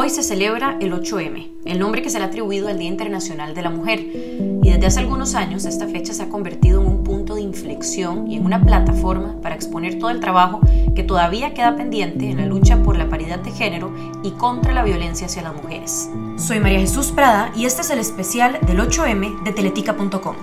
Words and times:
Hoy 0.00 0.10
se 0.10 0.22
celebra 0.22 0.76
el 0.80 0.92
8M, 0.92 1.48
el 1.64 1.80
nombre 1.80 2.02
que 2.02 2.08
se 2.08 2.18
le 2.18 2.24
ha 2.24 2.28
atribuido 2.28 2.68
al 2.68 2.78
Día 2.78 2.86
Internacional 2.86 3.52
de 3.52 3.62
la 3.62 3.70
Mujer, 3.70 3.98
y 3.98 4.70
desde 4.70 4.86
hace 4.86 5.00
algunos 5.00 5.34
años 5.34 5.64
esta 5.64 5.88
fecha 5.88 6.14
se 6.14 6.22
ha 6.22 6.28
convertido 6.28 6.80
en 6.80 6.86
un 6.86 7.02
punto 7.02 7.34
de 7.34 7.40
inflexión 7.40 8.30
y 8.30 8.36
en 8.36 8.46
una 8.46 8.62
plataforma 8.62 9.34
para 9.42 9.56
exponer 9.56 9.98
todo 9.98 10.10
el 10.10 10.20
trabajo 10.20 10.60
que 10.94 11.02
todavía 11.02 11.52
queda 11.52 11.74
pendiente 11.74 12.30
en 12.30 12.36
la 12.36 12.46
lucha 12.46 12.80
por 12.80 12.96
la 12.96 13.08
paridad 13.08 13.40
de 13.40 13.50
género 13.50 13.92
y 14.22 14.30
contra 14.30 14.72
la 14.72 14.84
violencia 14.84 15.26
hacia 15.26 15.42
las 15.42 15.56
mujeres. 15.60 16.08
Soy 16.36 16.60
María 16.60 16.78
Jesús 16.78 17.08
Prada 17.10 17.50
y 17.56 17.64
este 17.64 17.82
es 17.82 17.90
el 17.90 17.98
especial 17.98 18.60
del 18.68 18.78
8M 18.78 19.42
de 19.42 19.50
teletica.com. 19.50 20.36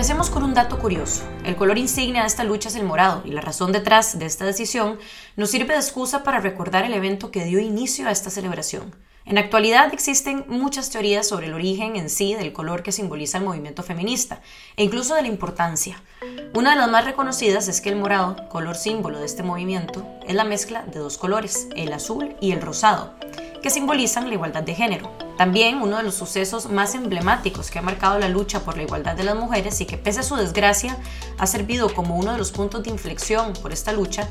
Empecemos 0.00 0.30
con 0.30 0.44
un 0.44 0.54
dato 0.54 0.78
curioso. 0.78 1.24
El 1.44 1.56
color 1.56 1.76
insignia 1.76 2.22
de 2.22 2.26
esta 2.26 2.42
lucha 2.42 2.70
es 2.70 2.74
el 2.74 2.86
morado 2.86 3.20
y 3.26 3.32
la 3.32 3.42
razón 3.42 3.70
detrás 3.70 4.18
de 4.18 4.24
esta 4.24 4.46
decisión 4.46 4.98
nos 5.36 5.50
sirve 5.50 5.74
de 5.74 5.80
excusa 5.80 6.22
para 6.22 6.40
recordar 6.40 6.86
el 6.86 6.94
evento 6.94 7.30
que 7.30 7.44
dio 7.44 7.60
inicio 7.60 8.08
a 8.08 8.10
esta 8.10 8.30
celebración. 8.30 8.96
En 9.26 9.36
actualidad 9.36 9.92
existen 9.92 10.46
muchas 10.48 10.88
teorías 10.88 11.28
sobre 11.28 11.48
el 11.48 11.52
origen 11.52 11.96
en 11.96 12.08
sí 12.08 12.34
del 12.34 12.54
color 12.54 12.82
que 12.82 12.92
simboliza 12.92 13.36
el 13.36 13.44
movimiento 13.44 13.82
feminista 13.82 14.40
e 14.74 14.84
incluso 14.84 15.14
de 15.14 15.20
la 15.20 15.28
importancia. 15.28 16.02
Una 16.54 16.70
de 16.70 16.76
las 16.76 16.90
más 16.90 17.04
reconocidas 17.04 17.68
es 17.68 17.82
que 17.82 17.90
el 17.90 17.96
morado, 17.96 18.48
color 18.48 18.76
símbolo 18.76 19.18
de 19.18 19.26
este 19.26 19.42
movimiento, 19.42 20.06
es 20.26 20.34
la 20.34 20.44
mezcla 20.44 20.82
de 20.82 20.98
dos 20.98 21.18
colores, 21.18 21.68
el 21.76 21.92
azul 21.92 22.36
y 22.40 22.52
el 22.52 22.62
rosado 22.62 23.19
que 23.62 23.70
simbolizan 23.70 24.28
la 24.28 24.34
igualdad 24.34 24.62
de 24.62 24.74
género. 24.74 25.10
También 25.36 25.80
uno 25.82 25.96
de 25.96 26.02
los 26.02 26.14
sucesos 26.14 26.70
más 26.70 26.94
emblemáticos 26.94 27.70
que 27.70 27.78
ha 27.78 27.82
marcado 27.82 28.18
la 28.18 28.28
lucha 28.28 28.60
por 28.60 28.76
la 28.76 28.82
igualdad 28.82 29.16
de 29.16 29.24
las 29.24 29.36
mujeres 29.36 29.80
y 29.80 29.86
que 29.86 29.98
pese 29.98 30.20
a 30.20 30.22
su 30.22 30.36
desgracia 30.36 30.96
ha 31.38 31.46
servido 31.46 31.92
como 31.94 32.16
uno 32.16 32.32
de 32.32 32.38
los 32.38 32.52
puntos 32.52 32.82
de 32.82 32.90
inflexión 32.90 33.52
por 33.54 33.72
esta 33.72 33.92
lucha 33.92 34.28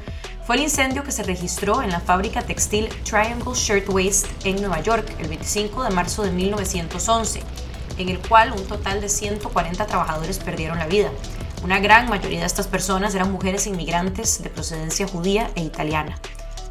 fue 0.50 0.56
el 0.56 0.64
incendio 0.64 1.04
que 1.04 1.12
se 1.12 1.22
registró 1.22 1.84
en 1.84 1.92
la 1.92 2.00
fábrica 2.00 2.42
textil 2.42 2.90
Triangle 3.04 3.54
Shirtwaist 3.54 4.26
en 4.46 4.56
Nueva 4.56 4.82
York 4.82 5.08
el 5.20 5.28
25 5.28 5.84
de 5.84 5.92
marzo 5.92 6.24
de 6.24 6.32
1911, 6.32 7.44
en 8.00 8.10
el 8.10 8.18
cual 8.18 8.54
un 8.54 8.66
total 8.66 9.00
de 9.00 9.10
140 9.10 9.86
trabajadores 9.86 10.40
perdieron 10.40 10.80
la 10.80 10.88
vida. 10.88 11.12
Una 11.64 11.80
gran 11.80 12.10
mayoría 12.10 12.40
de 12.40 12.48
estas 12.48 12.66
personas 12.66 13.14
eran 13.14 13.32
mujeres 13.32 13.68
inmigrantes 13.68 14.42
de 14.42 14.50
procedencia 14.50 15.08
judía 15.08 15.52
e 15.54 15.62
italiana. 15.62 16.20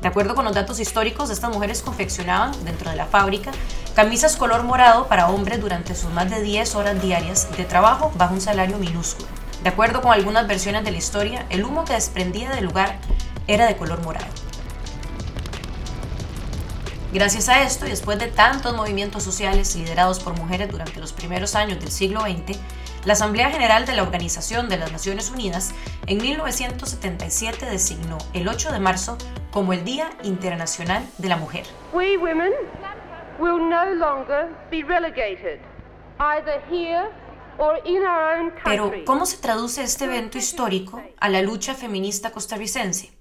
De 0.01 0.07
acuerdo 0.07 0.37
con 0.37 0.45
los 0.45 0.55
datos 0.55 0.79
históricos, 0.79 1.29
estas 1.31 1.51
mujeres 1.51 1.83
confeccionaban 1.83 2.53
dentro 2.65 2.91
de 2.91 2.97
la 2.97 3.07
fábrica 3.07 3.51
camisas 3.95 4.37
color 4.37 4.63
morado 4.63 5.09
para 5.09 5.29
hombres 5.29 5.61
durante 5.61 5.97
sus 5.97 6.13
más 6.13 6.31
de 6.31 6.41
10 6.41 6.77
horas 6.77 7.03
diarias 7.03 7.49
de 7.57 7.65
trabajo 7.65 8.13
bajo 8.17 8.35
un 8.35 8.41
salario 8.41 8.79
minúsculo. 8.79 9.29
De 9.65 9.71
acuerdo 9.71 10.01
con 10.01 10.13
algunas 10.13 10.47
versiones 10.47 10.85
de 10.85 10.93
la 10.93 10.99
historia, 10.99 11.47
el 11.51 11.65
humo 11.65 11.85
que 11.85 11.95
desprendía 11.95 12.51
del 12.51 12.67
lugar 12.67 13.01
era 13.49 13.67
de 13.67 13.77
color 13.77 14.01
morado. 14.05 14.29
Gracias 17.13 17.49
a 17.49 17.63
esto 17.63 17.87
y 17.87 17.91
después 17.91 18.21
de 18.21 18.29
tantos 18.29 18.77
movimientos 18.77 19.25
sociales 19.25 19.75
liderados 19.75 20.21
por 20.21 20.39
mujeres 20.39 20.71
durante 20.71 21.01
los 21.01 21.13
primeros 21.13 21.57
años 21.57 21.81
del 21.81 21.91
siglo 21.91 22.21
XX, 22.21 22.57
la 23.05 23.13
Asamblea 23.13 23.51
General 23.51 23.87
de 23.87 23.95
la 23.95 24.03
Organización 24.03 24.69
de 24.69 24.77
las 24.77 24.93
Naciones 24.93 25.31
Unidas 25.31 25.75
en 26.07 26.19
1977 26.19 27.67
designó 27.67 28.19
el 28.35 28.49
8 28.49 28.73
de 28.73 28.81
marzo 28.81 29.17
como 29.51 29.73
el 29.73 29.85
Día 29.85 30.11
Internacional 30.23 31.05
de 31.19 31.29
la 31.29 31.37
Mujer. 31.37 31.65
Pero, 38.65 38.93
¿cómo 39.05 39.27
se 39.27 39.39
traduce 39.39 39.83
este 39.83 40.05
evento 40.05 40.39
histórico 40.39 41.03
a 41.19 41.29
la 41.29 41.43
lucha 41.43 41.75
feminista 41.75 42.31
costarricense? 42.31 43.13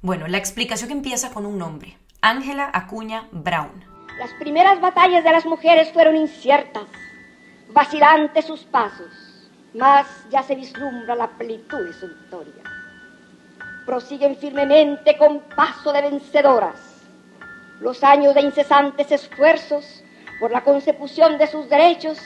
Bueno, 0.00 0.28
la 0.28 0.38
explicación 0.38 0.90
empieza 0.90 1.30
con 1.30 1.46
un 1.46 1.58
nombre, 1.58 1.96
Ángela 2.20 2.70
Acuña 2.72 3.28
Brown. 3.32 3.84
Las 4.18 4.32
primeras 4.34 4.80
batallas 4.80 5.24
de 5.24 5.32
las 5.32 5.46
mujeres 5.46 5.92
fueron 5.92 6.16
inciertas, 6.16 6.84
vacilantes 7.74 8.46
sus 8.46 8.60
pasos, 8.64 9.12
mas 9.74 10.06
ya 10.30 10.42
se 10.42 10.54
vislumbra 10.54 11.14
la 11.14 11.28
plenitud 11.28 11.84
de 11.84 11.92
su 11.92 12.08
victoria 12.08 12.62
prosiguen 13.84 14.36
firmemente 14.36 15.16
con 15.16 15.40
paso 15.40 15.92
de 15.92 16.02
vencedoras. 16.02 17.02
Los 17.80 18.02
años 18.02 18.34
de 18.34 18.42
incesantes 18.42 19.12
esfuerzos 19.12 20.02
por 20.40 20.50
la 20.50 20.62
consecución 20.62 21.38
de 21.38 21.46
sus 21.46 21.68
derechos 21.68 22.18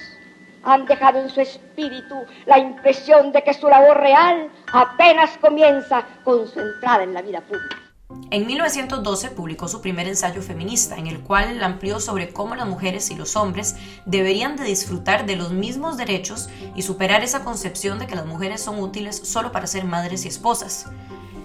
han 0.63 0.87
dejado 0.87 1.21
en 1.21 1.31
su 1.31 1.41
espíritu 1.41 2.15
la 2.47 2.59
impresión 2.59 3.33
de 3.33 3.43
que 3.43 3.55
su 3.55 3.69
labor 3.69 3.99
real 3.99 4.51
apenas 4.73 5.37
comienza 5.39 6.05
con 6.25 6.47
su 6.47 6.61
entrada 6.61 7.05
en 7.05 7.15
la 7.15 7.23
vida 7.23 7.41
pública. 7.41 7.88
En 8.31 8.47
1912 8.47 9.31
publicó 9.31 9.69
su 9.69 9.83
primer 9.83 10.09
ensayo 10.09 10.41
feminista, 10.41 10.97
en 10.97 11.07
el 11.07 11.21
cual 11.21 11.63
amplió 11.63 12.01
sobre 12.01 12.31
cómo 12.31 12.55
las 12.55 12.67
mujeres 12.67 13.11
y 13.11 13.15
los 13.15 13.37
hombres 13.37 13.77
deberían 14.07 14.57
de 14.57 14.65
disfrutar 14.65 15.27
de 15.27 15.37
los 15.37 15.53
mismos 15.53 15.99
derechos 15.99 16.49
y 16.75 16.83
superar 16.83 17.23
esa 17.23 17.45
concepción 17.45 17.99
de 17.99 18.07
que 18.07 18.17
las 18.17 18.25
mujeres 18.25 18.63
son 18.63 18.81
útiles 18.81 19.17
solo 19.17 19.53
para 19.53 19.67
ser 19.67 19.85
madres 19.85 20.25
y 20.25 20.29
esposas. 20.29 20.87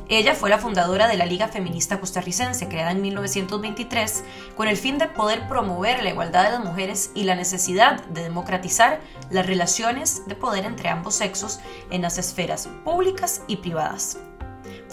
Ella 0.08 0.36
fue 0.36 0.50
la 0.50 0.58
fundadora 0.58 1.08
de 1.08 1.18
la 1.18 1.26
Liga 1.26 1.50
Feminista 1.50 2.00
Costarricense, 2.00 2.68
creada 2.68 2.92
en 2.92 3.02
1923, 3.02 4.24
con 4.56 4.68
el 4.68 4.78
fin 4.78 4.98
de 4.98 5.08
poder 5.08 5.48
promover 5.50 6.02
la 6.02 6.10
igualdad 6.10 6.46
de 6.46 6.52
las 6.52 6.64
mujeres 6.64 7.12
y 7.14 7.24
la 7.24 7.36
necesidad 7.36 8.04
de 8.06 8.24
democratizar 8.24 9.02
las 9.32 9.48
relaciones 9.48 10.28
de 10.28 10.36
poder 10.36 10.66
entre 10.66 10.90
ambos 10.90 11.16
sexos 11.16 11.60
en 11.90 12.02
las 12.02 12.18
esferas 12.18 12.70
públicas 12.86 13.42
y 13.48 13.58
privadas. 13.58 14.18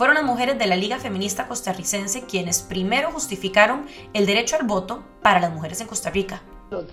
Fueron 0.00 0.14
las 0.14 0.24
mujeres 0.24 0.58
de 0.58 0.66
la 0.66 0.76
Liga 0.76 0.98
Feminista 0.98 1.46
Costarricense 1.46 2.24
quienes 2.24 2.62
primero 2.62 3.12
justificaron 3.12 3.84
el 4.14 4.24
derecho 4.24 4.56
al 4.56 4.66
voto 4.66 5.04
para 5.20 5.40
las 5.40 5.52
mujeres 5.52 5.78
en 5.82 5.88
Costa 5.88 6.08
Rica. 6.08 6.40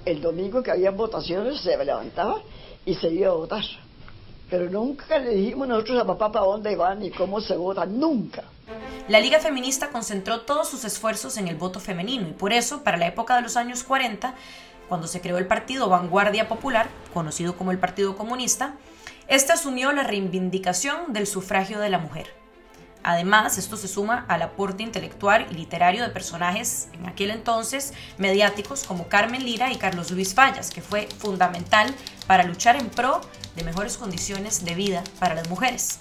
El 0.04 0.20
domingo 0.20 0.62
que 0.62 0.72
había 0.72 0.92
votaciones 0.92 1.62
se 1.62 1.78
levantaba 1.78 2.42
y 2.86 2.96
se 2.96 3.08
iba 3.08 3.30
a 3.30 3.34
votar. 3.36 3.64
Pero 4.50 4.70
nunca 4.70 5.20
le 5.20 5.30
dijimos 5.30 5.70
nosotros 5.70 6.02
a 6.02 6.06
papá 6.06 6.34
para 6.34 6.48
dónde 6.48 6.76
van 6.76 7.02
y 7.02 7.10
cómo 7.10 7.40
se 7.40 7.56
vota, 7.56 7.86
nunca. 7.86 8.44
La 9.08 9.22
Liga 9.22 9.40
Feminista 9.40 9.88
concentró 9.88 10.42
todos 10.42 10.68
sus 10.68 10.84
esfuerzos 10.84 11.38
en 11.38 11.48
el 11.48 11.56
voto 11.56 11.80
femenino 11.80 12.28
y 12.28 12.34
por 12.34 12.52
eso, 12.52 12.84
para 12.84 12.98
la 12.98 13.08
época 13.08 13.38
de 13.38 13.42
los 13.42 13.56
años 13.56 13.86
40, 13.86 14.36
cuando 14.90 15.08
se 15.08 15.22
creó 15.22 15.38
el 15.38 15.48
partido 15.48 15.88
Vanguardia 15.88 16.50
Popular, 16.50 16.90
conocido 17.14 17.56
como 17.56 17.72
el 17.72 17.80
Partido 17.80 18.18
Comunista, 18.18 18.74
este 19.30 19.54
asumió 19.54 19.94
la 19.94 20.04
reivindicación 20.04 21.14
del 21.14 21.26
sufragio 21.26 21.80
de 21.80 21.88
la 21.88 22.00
mujer. 22.00 22.37
Además, 23.08 23.58
esto 23.58 23.78
se 23.78 23.88
suma 23.88 24.26
al 24.28 24.42
aporte 24.42 24.84
intelectual 24.84 25.48
y 25.50 25.54
literario 25.54 26.04
de 26.04 26.10
personajes 26.10 26.90
en 26.92 27.08
aquel 27.08 27.32
entonces 27.32 27.94
mediáticos 28.18 28.84
como 28.84 29.08
Carmen 29.08 29.46
Lira 29.46 29.72
y 29.72 29.78
Carlos 29.78 30.12
Luis 30.12 30.34
Fallas, 30.34 30.72
que 30.72 30.82
fue 30.82 31.08
fundamental 31.18 31.96
para 32.28 32.44
luchar 32.44 32.76
en 32.76 32.90
pro 32.90 33.22
de 33.56 33.64
mejores 33.64 33.96
condiciones 33.96 34.66
de 34.66 34.76
vida 34.76 35.06
para 35.22 35.36
las 35.36 35.48
mujeres. 35.48 36.00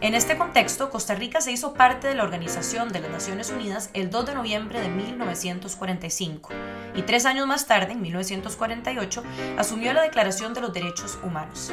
En 0.00 0.14
este 0.14 0.38
contexto, 0.38 0.90
Costa 0.90 1.16
Rica 1.16 1.40
se 1.40 1.50
hizo 1.50 1.74
parte 1.74 2.06
de 2.06 2.14
la 2.14 2.22
Organización 2.22 2.90
de 2.92 3.00
las 3.00 3.10
Naciones 3.10 3.50
Unidas 3.50 3.90
el 3.94 4.10
2 4.10 4.26
de 4.26 4.34
noviembre 4.36 4.80
de 4.80 4.88
1945 4.88 6.50
y 6.94 7.02
tres 7.02 7.26
años 7.26 7.48
más 7.48 7.66
tarde, 7.66 7.94
en 7.94 8.02
1948, 8.02 9.24
asumió 9.58 9.92
la 9.92 10.02
Declaración 10.02 10.54
de 10.54 10.60
los 10.60 10.72
Derechos 10.72 11.18
Humanos. 11.24 11.72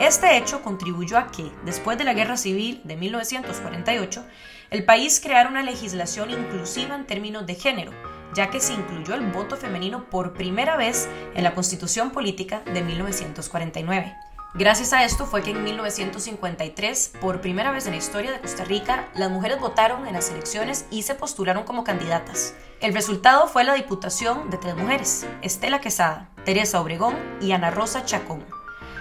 Este 0.00 0.38
hecho 0.38 0.62
contribuyó 0.62 1.18
a 1.18 1.30
que, 1.30 1.52
después 1.66 1.98
de 1.98 2.04
la 2.04 2.14
Guerra 2.14 2.38
Civil 2.38 2.80
de 2.84 2.96
1948, 2.96 4.24
el 4.70 4.86
país 4.86 5.20
creara 5.20 5.50
una 5.50 5.62
legislación 5.62 6.30
inclusiva 6.30 6.94
en 6.94 7.06
términos 7.06 7.46
de 7.46 7.54
género, 7.54 7.92
ya 8.32 8.48
que 8.48 8.60
se 8.60 8.72
incluyó 8.72 9.14
el 9.14 9.26
voto 9.26 9.58
femenino 9.58 10.08
por 10.08 10.32
primera 10.32 10.78
vez 10.78 11.06
en 11.34 11.44
la 11.44 11.54
Constitución 11.54 12.12
Política 12.12 12.62
de 12.72 12.80
1949. 12.80 14.27
Gracias 14.54 14.94
a 14.94 15.04
esto 15.04 15.26
fue 15.26 15.42
que 15.42 15.50
en 15.50 15.62
1953, 15.62 17.12
por 17.20 17.42
primera 17.42 17.70
vez 17.70 17.86
en 17.86 17.92
la 17.92 17.98
historia 17.98 18.32
de 18.32 18.40
Costa 18.40 18.64
Rica, 18.64 19.08
las 19.14 19.30
mujeres 19.30 19.60
votaron 19.60 20.06
en 20.06 20.14
las 20.14 20.30
elecciones 20.30 20.86
y 20.90 21.02
se 21.02 21.14
postularon 21.14 21.64
como 21.64 21.84
candidatas. 21.84 22.54
El 22.80 22.94
resultado 22.94 23.46
fue 23.46 23.64
la 23.64 23.74
diputación 23.74 24.48
de 24.48 24.56
tres 24.56 24.74
mujeres, 24.74 25.26
Estela 25.42 25.80
Quesada, 25.80 26.30
Teresa 26.46 26.80
Obregón 26.80 27.14
y 27.42 27.52
Ana 27.52 27.70
Rosa 27.70 28.06
Chacón. 28.06 28.44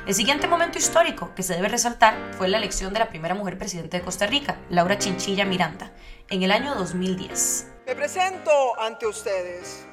El 0.06 0.14
siguiente 0.14 0.48
momento 0.48 0.78
histórico 0.78 1.34
que 1.34 1.44
se 1.44 1.56
debe 1.56 1.70
resaltar 1.70 2.16
fue 2.38 2.50
la 2.50 2.58
elección 2.58 2.94
de 2.94 3.00
la 3.00 3.10
primera 3.10 3.34
mujer 3.34 3.58
presidente 3.58 3.98
de 3.98 4.04
Costa 4.04 4.28
Rica, 4.28 4.60
Laura 4.70 4.98
Chinchilla 4.98 5.46
Miranda, 5.46 5.94
en 6.30 6.44
el 6.44 6.52
año 6.52 6.76
2010. 6.76 7.68
Me 7.86 7.96
presento 7.96 8.52
ante 8.80 9.08
ustedes 9.08 9.88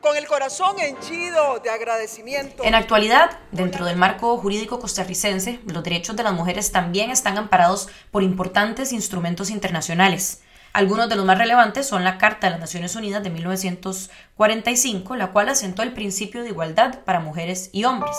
con 0.00 0.16
el 0.16 0.26
corazón 0.26 0.78
henchido 0.78 1.58
de 1.60 1.70
agradecimiento. 1.70 2.62
En 2.64 2.74
actualidad, 2.74 3.38
dentro 3.52 3.84
del 3.84 3.96
marco 3.96 4.36
jurídico 4.38 4.78
costarricense, 4.78 5.60
los 5.66 5.82
derechos 5.82 6.16
de 6.16 6.22
las 6.22 6.32
mujeres 6.32 6.72
también 6.72 7.10
están 7.10 7.38
amparados 7.38 7.88
por 8.10 8.22
importantes 8.22 8.92
instrumentos 8.92 9.50
internacionales. 9.50 10.42
Algunos 10.72 11.08
de 11.08 11.16
los 11.16 11.24
más 11.24 11.38
relevantes 11.38 11.86
son 11.86 12.04
la 12.04 12.18
Carta 12.18 12.46
de 12.46 12.52
las 12.52 12.60
Naciones 12.60 12.94
Unidas 12.94 13.22
de 13.22 13.30
1945, 13.30 15.16
la 15.16 15.32
cual 15.32 15.48
asentó 15.48 15.82
el 15.82 15.92
principio 15.92 16.42
de 16.42 16.50
igualdad 16.50 17.00
para 17.04 17.20
mujeres 17.20 17.70
y 17.72 17.84
hombres. 17.84 18.16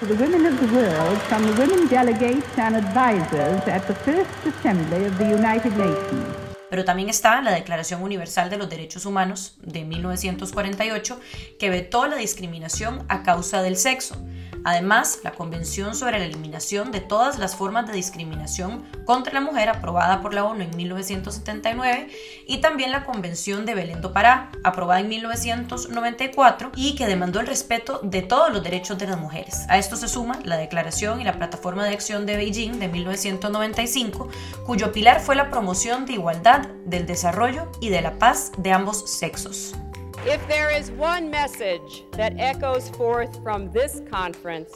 the 0.00 0.14
women 0.16 0.44
of 0.44 0.60
the 0.60 0.76
world 0.76 1.18
from 1.22 1.42
the 1.42 1.54
women 1.54 1.88
delegates 1.88 2.58
and 2.58 2.76
advisors 2.76 3.66
at 3.66 3.86
the 3.86 3.94
First 3.94 4.28
Assembly 4.44 5.06
of 5.06 5.16
the 5.16 5.26
United 5.26 5.74
Nations. 5.78 6.45
Pero 6.70 6.84
también 6.84 7.08
está 7.08 7.40
la 7.42 7.52
Declaración 7.52 8.02
Universal 8.02 8.50
de 8.50 8.56
los 8.56 8.68
Derechos 8.68 9.06
Humanos 9.06 9.56
de 9.62 9.84
1948, 9.84 11.20
que 11.58 11.70
vetó 11.70 12.06
la 12.06 12.16
discriminación 12.16 13.04
a 13.08 13.22
causa 13.22 13.62
del 13.62 13.76
sexo. 13.76 14.16
Además, 14.66 15.20
la 15.22 15.30
Convención 15.30 15.94
sobre 15.94 16.18
la 16.18 16.24
Eliminación 16.24 16.90
de 16.90 16.98
todas 17.00 17.38
las 17.38 17.54
formas 17.54 17.86
de 17.86 17.92
discriminación 17.92 18.84
contra 19.04 19.32
la 19.32 19.40
mujer, 19.40 19.68
aprobada 19.68 20.20
por 20.20 20.34
la 20.34 20.44
ONU 20.44 20.64
en 20.64 20.76
1979, 20.76 22.08
y 22.48 22.58
también 22.58 22.90
la 22.90 23.04
Convención 23.04 23.64
de 23.64 23.76
Belén 23.76 24.00
do 24.00 24.12
Pará, 24.12 24.50
aprobada 24.64 24.98
en 24.98 25.08
1994, 25.08 26.72
y 26.74 26.96
que 26.96 27.06
demandó 27.06 27.38
el 27.38 27.46
respeto 27.46 28.00
de 28.02 28.22
todos 28.22 28.52
los 28.52 28.64
derechos 28.64 28.98
de 28.98 29.06
las 29.06 29.20
mujeres. 29.20 29.66
A 29.68 29.78
esto 29.78 29.94
se 29.94 30.08
suma 30.08 30.40
la 30.42 30.56
Declaración 30.56 31.20
y 31.20 31.24
la 31.24 31.38
Plataforma 31.38 31.84
de 31.84 31.94
Acción 31.94 32.26
de 32.26 32.36
Beijing 32.36 32.80
de 32.80 32.88
1995, 32.88 34.28
cuyo 34.66 34.90
pilar 34.90 35.20
fue 35.20 35.36
la 35.36 35.48
promoción 35.48 36.06
de 36.06 36.14
igualdad, 36.14 36.66
del 36.84 37.06
desarrollo 37.06 37.70
y 37.80 37.90
de 37.90 38.02
la 38.02 38.18
paz 38.18 38.50
de 38.58 38.72
ambos 38.72 39.08
sexos. 39.08 39.76
If 40.28 40.44
there 40.48 40.76
is 40.76 40.90
one 40.90 41.30
message 41.30 42.02
that 42.16 42.34
echoes 42.36 42.90
forth 42.90 43.40
from 43.44 43.70
this 43.70 44.02
conference, 44.10 44.72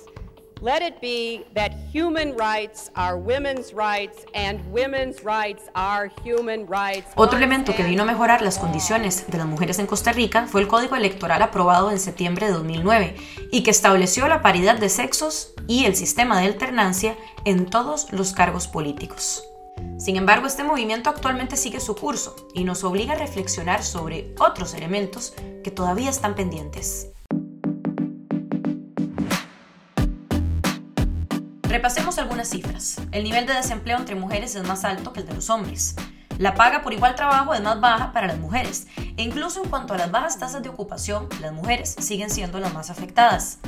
let 0.61 0.81
it 0.81 1.01
be 1.01 1.45
that 1.57 1.73
human 1.93 2.37
rights 2.37 2.89
are 2.95 3.19
women's 3.19 3.75
rights 3.75 4.25
and 4.33 4.61
women's 4.71 5.25
rights 5.25 5.65
are 5.75 6.09
human 6.23 6.69
rights. 6.69 7.09
Otro 7.17 7.37
elemento 7.37 7.75
que 7.75 7.83
vino 7.83 8.05
a 8.05 8.07
mejorar 8.07 8.43
las 8.43 8.59
condiciones 8.59 9.27
de 9.27 9.39
las 9.39 9.47
mujeres 9.49 9.81
en 9.81 9.89
Costa 9.89 10.13
Rica 10.13 10.47
fue 10.47 10.61
el 10.61 10.69
Código 10.69 10.95
Electoral 10.95 11.43
aprobado 11.43 11.91
en 11.91 11.99
septiembre 11.99 12.47
de 12.47 12.53
2009 12.53 13.17
y 13.51 13.65
que 13.65 13.73
estableció 13.73 14.29
la 14.29 14.43
paridad 14.43 14.79
de 14.79 14.89
sexos 14.89 15.53
y 15.67 15.85
el 15.85 15.97
sistema 15.97 16.39
de 16.41 16.47
alternancia 16.47 17.17
en 17.45 17.67
todos 17.67 18.13
los 18.13 18.33
cargos 18.35 18.69
políticos. 18.69 19.50
Sin 19.99 20.17
embargo, 20.17 20.47
este 20.47 20.65
movimiento 20.65 21.11
actualmente 21.11 21.57
sigue 21.57 21.81
su 21.81 21.95
curso 21.95 22.35
y 22.55 22.65
nos 22.65 22.85
obliga 22.85 23.13
a 23.13 23.19
reflexionar 23.19 23.83
sobre 23.83 24.35
otros 24.39 24.75
elementos 24.75 25.35
que 25.63 25.71
todavía 25.71 26.09
están 26.09 26.35
pendientes. 26.35 27.09
Repasemos 31.65 32.19
algunas 32.19 32.49
cifras. 32.49 33.01
El 33.13 33.25
nivel 33.25 33.47
de 33.47 33.55
desempleo 33.55 33.97
entre 33.97 34.17
mujeres 34.17 34.57
es 34.57 34.67
más 34.67 34.85
alto 34.85 35.13
que 35.13 35.21
el 35.21 35.27
de 35.27 35.35
los 35.35 35.51
hombres. 35.51 35.95
La 36.39 36.55
paga 36.55 36.83
por 36.83 36.93
igual 36.93 37.15
trabajo 37.15 37.55
es 37.55 37.61
más 37.61 37.81
baja 37.81 38.13
para 38.13 38.27
las 38.27 38.39
mujeres 38.39 38.87
e 39.17 39.23
incluso 39.23 39.63
en 39.63 39.69
cuanto 39.69 39.93
a 39.95 39.99
las 39.99 40.11
bajas 40.11 40.39
tasas 40.39 40.63
de 40.63 40.71
ocupación, 40.71 41.29
las 41.41 41.53
mujeres 41.53 41.95
siguen 42.01 42.31
siendo 42.31 42.59
las 42.59 42.73
más 42.73 42.89
afectadas. 42.89 43.59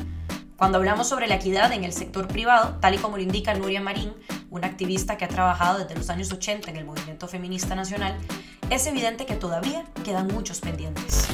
Cuando 0.57 0.79
hablamos 0.79 1.09
sobre 1.09 1.27
la 1.27 1.35
equidad 1.35 1.73
en 1.73 1.85
el 1.85 1.93
sector 1.93 2.27
privado, 2.29 2.79
tal 2.81 2.95
y 2.95 2.99
como 2.99 3.19
lo 3.19 3.23
indica 3.23 3.53
Nuria 3.53 3.81
Marín, 3.81 4.15
una 4.53 4.67
activista 4.67 5.17
que 5.17 5.25
ha 5.25 5.29
trabajado 5.29 5.79
desde 5.79 5.97
los 5.97 6.11
años 6.11 6.31
80 6.31 6.71
en 6.71 6.77
el 6.77 6.85
movimiento 6.85 7.27
feminista 7.27 7.75
nacional, 7.75 8.15
es 8.69 8.87
evidente 8.87 9.25
que 9.25 9.35
todavía 9.35 9.87
quedan 10.05 10.27
muchos 10.27 10.61
pendientes. 10.61 11.27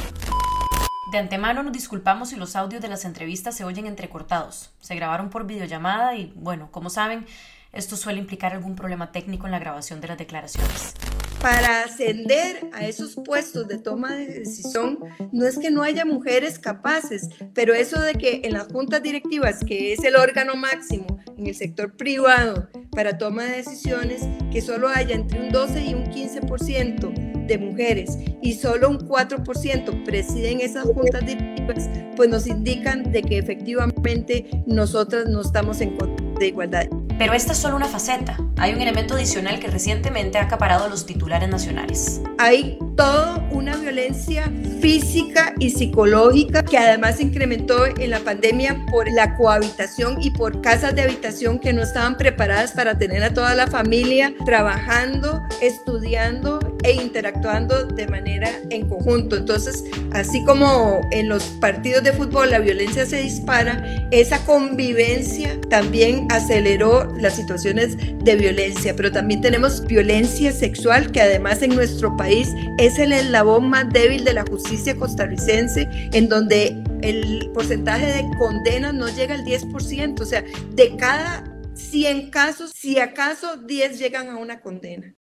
De 1.10 1.18
antemano 1.18 1.64
nos 1.64 1.72
disculpamos 1.72 2.28
si 2.28 2.36
los 2.36 2.54
audios 2.54 2.80
de 2.80 2.88
las 2.88 3.04
entrevistas 3.04 3.56
se 3.56 3.64
oyen 3.64 3.86
entrecortados. 3.86 4.70
Se 4.80 4.94
grabaron 4.94 5.30
por 5.30 5.46
videollamada 5.46 6.14
y, 6.14 6.32
bueno, 6.36 6.68
como 6.70 6.90
saben, 6.90 7.26
esto 7.72 7.96
suele 7.96 8.18
implicar 8.18 8.52
algún 8.52 8.74
problema 8.74 9.12
técnico 9.12 9.46
en 9.46 9.52
la 9.52 9.58
grabación 9.58 10.00
de 10.00 10.08
las 10.08 10.18
declaraciones 10.18 10.94
para 11.40 11.84
ascender 11.84 12.68
a 12.72 12.86
esos 12.86 13.14
puestos 13.14 13.68
de 13.68 13.78
toma 13.78 14.14
de 14.14 14.26
decisión, 14.26 14.98
no 15.32 15.46
es 15.46 15.58
que 15.58 15.70
no 15.70 15.82
haya 15.82 16.04
mujeres 16.04 16.58
capaces, 16.58 17.28
pero 17.54 17.74
eso 17.74 18.00
de 18.00 18.14
que 18.14 18.40
en 18.44 18.54
las 18.54 18.68
juntas 18.68 19.02
directivas, 19.02 19.60
que 19.64 19.92
es 19.92 20.02
el 20.04 20.16
órgano 20.16 20.56
máximo 20.56 21.06
en 21.36 21.46
el 21.46 21.54
sector 21.54 21.96
privado 21.96 22.68
para 22.90 23.18
toma 23.18 23.44
de 23.44 23.58
decisiones, 23.58 24.22
que 24.50 24.60
solo 24.60 24.88
haya 24.88 25.14
entre 25.14 25.40
un 25.40 25.50
12 25.50 25.84
y 25.84 25.94
un 25.94 26.06
15% 26.06 27.46
de 27.46 27.58
mujeres 27.58 28.18
y 28.42 28.54
solo 28.54 28.90
un 28.90 28.98
4% 28.98 30.04
presiden 30.04 30.60
esas 30.60 30.84
juntas 30.86 31.24
directivas, 31.24 31.88
pues 32.16 32.28
nos 32.28 32.46
indican 32.46 33.12
de 33.12 33.22
que 33.22 33.38
efectivamente 33.38 34.62
nosotras 34.66 35.26
no 35.28 35.40
estamos 35.40 35.80
en 35.80 35.96
contra 35.96 36.26
de 36.38 36.48
igualdad. 36.48 36.88
Pero 37.18 37.32
esta 37.32 37.52
es 37.52 37.58
solo 37.58 37.74
una 37.74 37.86
faceta. 37.86 38.36
Hay 38.58 38.72
un 38.72 38.80
elemento 38.80 39.14
adicional 39.14 39.58
que 39.58 39.66
recientemente 39.66 40.38
ha 40.38 40.42
acaparado 40.42 40.88
los 40.88 41.04
titulares 41.04 41.48
nacionales. 41.48 42.20
Hay 42.38 42.78
toda 42.96 43.44
una 43.50 43.76
violencia 43.76 44.50
física 44.80 45.52
y 45.58 45.70
psicológica 45.70 46.62
que 46.62 46.78
además 46.78 47.16
se 47.16 47.24
incrementó 47.24 47.86
en 47.86 48.10
la 48.10 48.20
pandemia 48.20 48.86
por 48.90 49.10
la 49.10 49.36
cohabitación 49.36 50.22
y 50.22 50.30
por 50.30 50.60
casas 50.60 50.94
de 50.94 51.02
habitación 51.02 51.58
que 51.58 51.72
no 51.72 51.82
estaban 51.82 52.16
preparadas 52.16 52.72
para 52.72 52.96
tener 52.98 53.24
a 53.24 53.34
toda 53.34 53.56
la 53.56 53.66
familia 53.66 54.32
trabajando, 54.44 55.42
estudiando 55.60 56.77
e 56.84 56.92
interactuando 56.92 57.86
de 57.86 58.06
manera 58.06 58.50
en 58.70 58.88
conjunto. 58.88 59.36
Entonces, 59.36 59.84
así 60.12 60.44
como 60.44 61.00
en 61.10 61.28
los 61.28 61.42
partidos 61.60 62.02
de 62.04 62.12
fútbol 62.12 62.50
la 62.50 62.58
violencia 62.58 63.06
se 63.06 63.22
dispara, 63.22 64.08
esa 64.10 64.44
convivencia 64.44 65.60
también 65.68 66.26
aceleró 66.30 67.12
las 67.18 67.36
situaciones 67.36 67.96
de 67.96 68.36
violencia, 68.36 68.94
pero 68.96 69.10
también 69.10 69.40
tenemos 69.40 69.86
violencia 69.86 70.52
sexual 70.52 71.10
que 71.10 71.20
además 71.20 71.62
en 71.62 71.74
nuestro 71.74 72.16
país 72.16 72.52
es 72.78 72.98
el 72.98 73.12
eslabón 73.12 73.68
más 73.70 73.88
débil 73.90 74.24
de 74.24 74.34
la 74.34 74.44
justicia 74.44 74.96
costarricense, 74.96 75.88
en 76.12 76.28
donde 76.28 76.76
el 77.02 77.50
porcentaje 77.54 78.06
de 78.06 78.24
condenas 78.38 78.94
no 78.94 79.08
llega 79.08 79.34
al 79.34 79.44
10%, 79.44 80.20
o 80.20 80.24
sea, 80.24 80.44
de 80.74 80.96
cada 80.96 81.44
100 81.74 82.30
casos, 82.30 82.72
si 82.74 82.98
acaso 82.98 83.56
10 83.56 83.98
llegan 83.98 84.28
a 84.28 84.36
una 84.36 84.60
condena. 84.60 85.14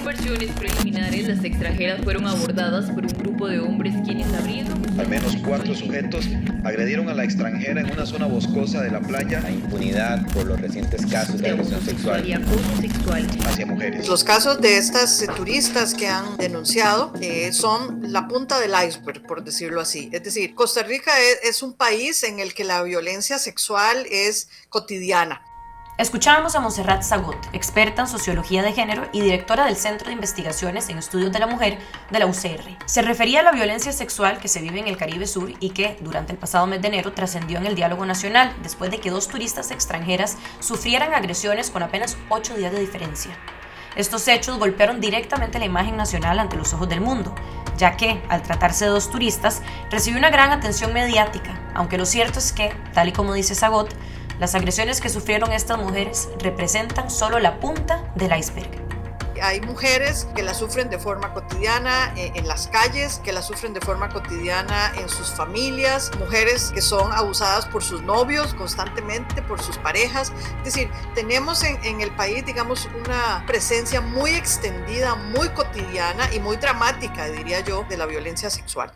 Según 0.00 0.14
versiones 0.14 0.50
preliminares, 0.52 1.28
las 1.28 1.44
extranjeras 1.44 2.02
fueron 2.02 2.26
abordadas 2.26 2.90
por 2.90 3.04
un 3.04 3.12
grupo 3.18 3.48
de 3.48 3.60
hombres 3.60 3.94
quienes 4.02 4.32
abrieron. 4.32 4.82
Al 4.98 5.08
menos 5.08 5.36
cuatro 5.44 5.74
sujetos 5.74 6.24
agredieron 6.64 7.10
a 7.10 7.14
la 7.14 7.22
extranjera 7.22 7.82
en 7.82 7.90
una 7.90 8.06
zona 8.06 8.26
boscosa 8.26 8.80
de 8.80 8.90
la 8.90 9.00
playa. 9.00 9.40
La 9.40 9.50
impunidad 9.50 10.26
por 10.32 10.46
los 10.46 10.58
recientes 10.58 11.04
casos 11.04 11.42
de 11.42 11.50
agresión 11.50 11.82
sexual 11.84 12.26
y 12.26 12.32
acoso 12.32 12.76
sexual 12.80 13.28
hacia 13.44 13.66
mujeres. 13.66 14.08
Los 14.08 14.24
casos 14.24 14.58
de 14.62 14.78
estas 14.78 15.22
turistas 15.36 15.92
que 15.92 16.08
han 16.08 16.38
denunciado 16.38 17.12
eh, 17.20 17.52
son 17.52 18.00
la 18.10 18.26
punta 18.26 18.58
del 18.58 18.72
iceberg, 18.86 19.26
por 19.26 19.44
decirlo 19.44 19.82
así. 19.82 20.08
Es 20.12 20.24
decir, 20.24 20.54
Costa 20.54 20.82
Rica 20.82 21.12
es, 21.20 21.50
es 21.50 21.62
un 21.62 21.74
país 21.74 22.22
en 22.22 22.40
el 22.40 22.54
que 22.54 22.64
la 22.64 22.82
violencia 22.82 23.38
sexual 23.38 24.06
es 24.10 24.48
cotidiana. 24.70 25.42
Escuchábamos 26.00 26.54
a 26.54 26.60
Monserrat 26.60 27.02
Zagot, 27.02 27.36
experta 27.52 28.00
en 28.00 28.08
sociología 28.08 28.62
de 28.62 28.72
género 28.72 29.06
y 29.12 29.20
directora 29.20 29.66
del 29.66 29.76
Centro 29.76 30.06
de 30.06 30.14
Investigaciones 30.14 30.88
en 30.88 30.96
Estudios 30.96 31.30
de 31.30 31.38
la 31.38 31.46
Mujer 31.46 31.78
de 32.10 32.18
la 32.18 32.24
UCR. 32.24 32.78
Se 32.86 33.02
refería 33.02 33.40
a 33.40 33.42
la 33.42 33.52
violencia 33.52 33.92
sexual 33.92 34.38
que 34.38 34.48
se 34.48 34.62
vive 34.62 34.80
en 34.80 34.88
el 34.88 34.96
Caribe 34.96 35.26
Sur 35.26 35.52
y 35.60 35.70
que, 35.70 35.98
durante 36.00 36.32
el 36.32 36.38
pasado 36.38 36.66
mes 36.66 36.80
de 36.80 36.88
enero, 36.88 37.12
trascendió 37.12 37.58
en 37.58 37.66
el 37.66 37.74
diálogo 37.74 38.06
nacional 38.06 38.56
después 38.62 38.90
de 38.90 38.98
que 38.98 39.10
dos 39.10 39.28
turistas 39.28 39.70
extranjeras 39.70 40.38
sufrieran 40.60 41.12
agresiones 41.12 41.68
con 41.68 41.82
apenas 41.82 42.16
ocho 42.30 42.54
días 42.54 42.72
de 42.72 42.80
diferencia. 42.80 43.36
Estos 43.94 44.26
hechos 44.26 44.58
golpearon 44.58 45.02
directamente 45.02 45.58
la 45.58 45.66
imagen 45.66 45.98
nacional 45.98 46.38
ante 46.38 46.56
los 46.56 46.72
ojos 46.72 46.88
del 46.88 47.02
mundo, 47.02 47.34
ya 47.76 47.98
que, 47.98 48.22
al 48.30 48.42
tratarse 48.42 48.86
de 48.86 48.92
dos 48.92 49.10
turistas, 49.10 49.60
recibió 49.90 50.18
una 50.18 50.30
gran 50.30 50.50
atención 50.50 50.94
mediática, 50.94 51.60
aunque 51.74 51.98
lo 51.98 52.06
cierto 52.06 52.38
es 52.38 52.52
que, 52.52 52.74
tal 52.94 53.08
y 53.08 53.12
como 53.12 53.34
dice 53.34 53.54
Zagot, 53.54 53.94
las 54.40 54.54
agresiones 54.54 55.02
que 55.02 55.10
sufrieron 55.10 55.52
estas 55.52 55.76
mujeres 55.76 56.30
representan 56.38 57.10
solo 57.10 57.38
la 57.38 57.60
punta 57.60 58.10
del 58.14 58.36
iceberg. 58.36 58.70
Hay 59.42 59.60
mujeres 59.60 60.26
que 60.34 60.42
la 60.42 60.54
sufren 60.54 60.88
de 60.88 60.98
forma 60.98 61.32
cotidiana 61.34 62.12
eh, 62.16 62.32
en 62.34 62.48
las 62.48 62.66
calles, 62.66 63.20
que 63.22 63.32
la 63.32 63.42
sufren 63.42 63.74
de 63.74 63.80
forma 63.80 64.08
cotidiana 64.08 64.92
en 64.96 65.08
sus 65.10 65.30
familias, 65.30 66.10
mujeres 66.18 66.72
que 66.74 66.80
son 66.80 67.12
abusadas 67.12 67.66
por 67.66 67.82
sus 67.82 68.02
novios 68.02 68.54
constantemente, 68.54 69.42
por 69.42 69.62
sus 69.62 69.76
parejas. 69.78 70.32
Es 70.58 70.64
decir, 70.64 70.90
tenemos 71.14 71.62
en, 71.62 71.82
en 71.84 72.00
el 72.00 72.10
país, 72.10 72.44
digamos, 72.44 72.88
una 72.98 73.44
presencia 73.46 74.00
muy 74.00 74.32
extendida, 74.32 75.16
muy 75.16 75.50
cotidiana 75.50 76.32
y 76.34 76.40
muy 76.40 76.56
dramática, 76.56 77.26
diría 77.26 77.60
yo, 77.60 77.84
de 77.88 77.98
la 77.98 78.06
violencia 78.06 78.48
sexual. 78.48 78.90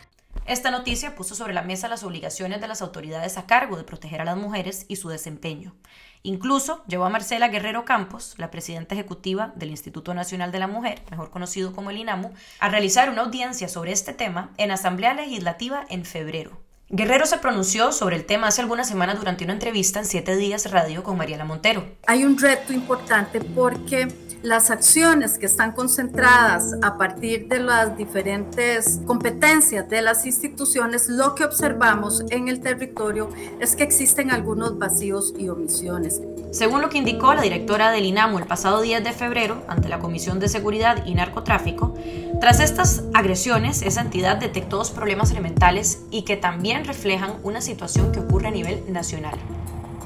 Esta 0.46 0.70
noticia 0.70 1.14
puso 1.14 1.34
sobre 1.34 1.54
la 1.54 1.62
mesa 1.62 1.88
las 1.88 2.04
obligaciones 2.04 2.60
de 2.60 2.68
las 2.68 2.82
autoridades 2.82 3.38
a 3.38 3.46
cargo 3.46 3.78
de 3.78 3.84
proteger 3.84 4.20
a 4.20 4.26
las 4.26 4.36
mujeres 4.36 4.84
y 4.88 4.96
su 4.96 5.08
desempeño. 5.08 5.74
Incluso 6.22 6.84
llevó 6.86 7.06
a 7.06 7.10
Marcela 7.10 7.48
Guerrero 7.48 7.86
Campos, 7.86 8.34
la 8.36 8.50
presidenta 8.50 8.94
ejecutiva 8.94 9.52
del 9.56 9.70
Instituto 9.70 10.12
Nacional 10.12 10.52
de 10.52 10.58
la 10.58 10.66
Mujer, 10.66 11.02
mejor 11.10 11.30
conocido 11.30 11.72
como 11.72 11.90
el 11.90 11.96
INAMU, 11.96 12.32
a 12.60 12.68
realizar 12.68 13.08
una 13.08 13.22
audiencia 13.22 13.68
sobre 13.68 13.92
este 13.92 14.12
tema 14.12 14.50
en 14.58 14.70
Asamblea 14.70 15.14
Legislativa 15.14 15.86
en 15.88 16.04
febrero. 16.04 16.60
Guerrero 16.90 17.24
se 17.24 17.38
pronunció 17.38 17.92
sobre 17.92 18.16
el 18.16 18.26
tema 18.26 18.48
hace 18.48 18.60
algunas 18.60 18.86
semanas 18.86 19.18
durante 19.18 19.44
una 19.44 19.54
entrevista 19.54 19.98
en 19.98 20.04
Siete 20.04 20.36
Días 20.36 20.70
Radio 20.70 21.02
con 21.02 21.16
Mariela 21.16 21.46
Montero. 21.46 21.86
Hay 22.06 22.24
un 22.24 22.38
reto 22.38 22.74
importante 22.74 23.40
porque 23.40 24.08
las 24.44 24.70
acciones 24.70 25.38
que 25.38 25.46
están 25.46 25.72
concentradas 25.72 26.74
a 26.82 26.98
partir 26.98 27.48
de 27.48 27.60
las 27.60 27.96
diferentes 27.96 29.00
competencias 29.06 29.88
de 29.88 30.02
las 30.02 30.26
instituciones, 30.26 31.08
lo 31.08 31.34
que 31.34 31.44
observamos 31.44 32.22
en 32.28 32.48
el 32.48 32.60
territorio 32.60 33.30
es 33.58 33.74
que 33.74 33.84
existen 33.84 34.30
algunos 34.30 34.78
vacíos 34.78 35.32
y 35.38 35.48
omisiones. 35.48 36.20
Según 36.50 36.82
lo 36.82 36.90
que 36.90 36.98
indicó 36.98 37.32
la 37.32 37.40
directora 37.40 37.90
del 37.90 38.04
INAMO 38.04 38.38
el 38.38 38.44
pasado 38.44 38.82
10 38.82 39.02
de 39.02 39.12
febrero 39.12 39.62
ante 39.66 39.88
la 39.88 39.98
Comisión 39.98 40.38
de 40.40 40.48
Seguridad 40.48 41.06
y 41.06 41.14
Narcotráfico, 41.14 41.94
tras 42.38 42.60
estas 42.60 43.02
agresiones, 43.14 43.80
esa 43.80 44.02
entidad 44.02 44.36
detectó 44.36 44.76
dos 44.76 44.90
problemas 44.90 45.30
elementales 45.30 46.02
y 46.10 46.22
que 46.22 46.36
también 46.36 46.84
reflejan 46.84 47.38
una 47.44 47.62
situación 47.62 48.12
que 48.12 48.20
ocurre 48.20 48.48
a 48.48 48.50
nivel 48.50 48.92
nacional. 48.92 49.38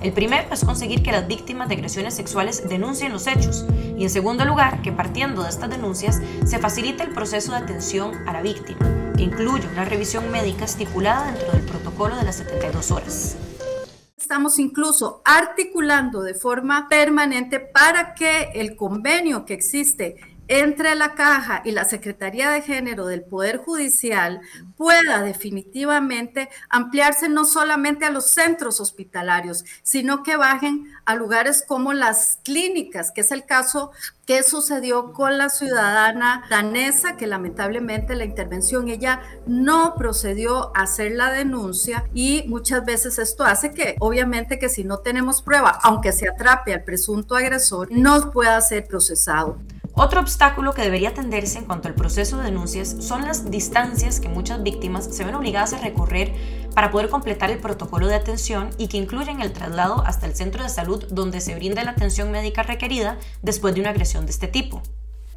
El 0.00 0.12
primero 0.12 0.46
es 0.52 0.64
conseguir 0.64 1.02
que 1.02 1.10
las 1.10 1.26
víctimas 1.26 1.68
de 1.68 1.74
agresiones 1.74 2.14
sexuales 2.14 2.68
denuncien 2.68 3.12
los 3.12 3.26
hechos. 3.26 3.66
Y 3.96 4.04
en 4.04 4.10
segundo 4.10 4.44
lugar 4.44 4.80
que 4.80 4.92
partiendo 4.92 5.42
de 5.42 5.48
estas 5.48 5.70
denuncias 5.70 6.22
se 6.46 6.58
facilite 6.60 7.02
el 7.02 7.10
proceso 7.10 7.50
de 7.50 7.58
atención 7.58 8.14
a 8.28 8.32
la 8.32 8.40
víctima, 8.40 8.78
que 9.16 9.24
incluye 9.24 9.66
una 9.72 9.84
revisión 9.84 10.30
médica 10.30 10.66
estipulada 10.66 11.32
dentro 11.32 11.50
del 11.50 11.62
protocolo 11.62 12.14
de 12.14 12.22
las 12.22 12.36
72 12.36 12.92
horas. 12.92 13.36
Estamos 14.16 14.58
incluso 14.60 15.20
articulando 15.24 16.22
de 16.22 16.34
forma 16.34 16.86
permanente 16.88 17.58
para 17.58 18.14
que 18.14 18.50
el 18.54 18.76
convenio 18.76 19.44
que 19.44 19.54
existe 19.54 20.16
entre 20.48 20.94
la 20.94 21.14
caja 21.14 21.62
y 21.64 21.70
la 21.70 21.84
Secretaría 21.84 22.50
de 22.50 22.62
Género 22.62 23.06
del 23.06 23.22
Poder 23.22 23.58
Judicial 23.58 24.40
pueda 24.76 25.22
definitivamente 25.22 26.48
ampliarse 26.70 27.28
no 27.28 27.44
solamente 27.44 28.06
a 28.06 28.10
los 28.10 28.30
centros 28.30 28.80
hospitalarios, 28.80 29.64
sino 29.82 30.22
que 30.22 30.36
bajen 30.36 30.90
a 31.04 31.14
lugares 31.14 31.64
como 31.66 31.92
las 31.92 32.40
clínicas, 32.42 33.12
que 33.12 33.20
es 33.20 33.30
el 33.30 33.44
caso 33.44 33.92
que 34.26 34.42
sucedió 34.42 35.12
con 35.12 35.38
la 35.38 35.48
ciudadana 35.48 36.44
danesa, 36.50 37.16
que 37.16 37.26
lamentablemente 37.26 38.14
la 38.14 38.24
intervención 38.24 38.88
ella 38.88 39.22
no 39.46 39.94
procedió 39.96 40.76
a 40.76 40.82
hacer 40.82 41.12
la 41.12 41.30
denuncia 41.30 42.04
y 42.12 42.44
muchas 42.46 42.84
veces 42.84 43.18
esto 43.18 43.44
hace 43.44 43.72
que 43.72 43.96
obviamente 44.00 44.58
que 44.58 44.68
si 44.68 44.84
no 44.84 44.98
tenemos 44.98 45.42
prueba, 45.42 45.78
aunque 45.82 46.12
se 46.12 46.28
atrape 46.28 46.74
al 46.74 46.84
presunto 46.84 47.36
agresor, 47.36 47.88
no 47.90 48.30
pueda 48.30 48.60
ser 48.60 48.86
procesado. 48.86 49.58
Otro 50.00 50.20
obstáculo 50.20 50.74
que 50.74 50.82
debería 50.82 51.08
atenderse 51.08 51.58
en 51.58 51.64
cuanto 51.64 51.88
al 51.88 51.96
proceso 51.96 52.36
de 52.36 52.44
denuncias 52.44 52.94
son 53.00 53.24
las 53.24 53.50
distancias 53.50 54.20
que 54.20 54.28
muchas 54.28 54.62
víctimas 54.62 55.04
se 55.12 55.24
ven 55.24 55.34
obligadas 55.34 55.72
a 55.72 55.78
recorrer 55.78 56.32
para 56.72 56.92
poder 56.92 57.08
completar 57.08 57.50
el 57.50 57.58
protocolo 57.58 58.06
de 58.06 58.14
atención 58.14 58.70
y 58.78 58.86
que 58.86 58.96
incluyen 58.96 59.40
el 59.40 59.52
traslado 59.52 60.04
hasta 60.06 60.26
el 60.26 60.36
centro 60.36 60.62
de 60.62 60.68
salud 60.68 61.04
donde 61.10 61.40
se 61.40 61.56
brinda 61.56 61.82
la 61.82 61.90
atención 61.90 62.30
médica 62.30 62.62
requerida 62.62 63.18
después 63.42 63.74
de 63.74 63.80
una 63.80 63.90
agresión 63.90 64.24
de 64.24 64.30
este 64.30 64.46
tipo 64.46 64.84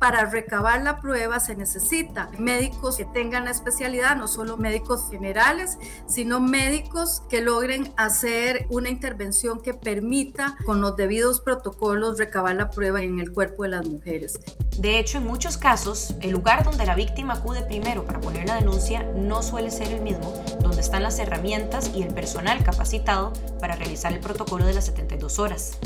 para 0.01 0.25
recabar 0.25 0.81
la 0.81 0.99
prueba 0.99 1.39
se 1.39 1.55
necesita 1.55 2.31
médicos 2.39 2.97
que 2.97 3.05
tengan 3.05 3.45
la 3.45 3.51
especialidad, 3.51 4.15
no 4.15 4.27
solo 4.27 4.57
médicos 4.57 5.07
generales, 5.11 5.77
sino 6.07 6.39
médicos 6.39 7.21
que 7.29 7.39
logren 7.39 7.93
hacer 7.97 8.65
una 8.71 8.89
intervención 8.89 9.61
que 9.61 9.75
permita 9.75 10.57
con 10.65 10.81
los 10.81 10.95
debidos 10.95 11.39
protocolos 11.39 12.17
recabar 12.17 12.55
la 12.55 12.71
prueba 12.71 13.03
en 13.03 13.19
el 13.19 13.31
cuerpo 13.31 13.61
de 13.61 13.69
las 13.69 13.87
mujeres. 13.87 14.39
De 14.79 14.97
hecho, 14.97 15.19
en 15.19 15.27
muchos 15.27 15.57
casos, 15.57 16.15
el 16.21 16.31
lugar 16.31 16.63
donde 16.63 16.87
la 16.87 16.95
víctima 16.95 17.35
acude 17.35 17.61
primero 17.61 18.03
para 18.03 18.21
poner 18.21 18.47
la 18.47 18.55
denuncia 18.55 19.03
no 19.15 19.43
suele 19.43 19.69
ser 19.69 19.89
el 19.89 20.01
mismo, 20.01 20.33
donde 20.61 20.81
están 20.81 21.03
las 21.03 21.19
herramientas 21.19 21.91
y 21.93 22.01
el 22.01 22.11
personal 22.11 22.63
capacitado 22.63 23.33
para 23.59 23.75
realizar 23.75 24.11
el 24.11 24.19
protocolo 24.19 24.65
de 24.65 24.73
las 24.73 24.85
72 24.87 25.37
horas. 25.37 25.77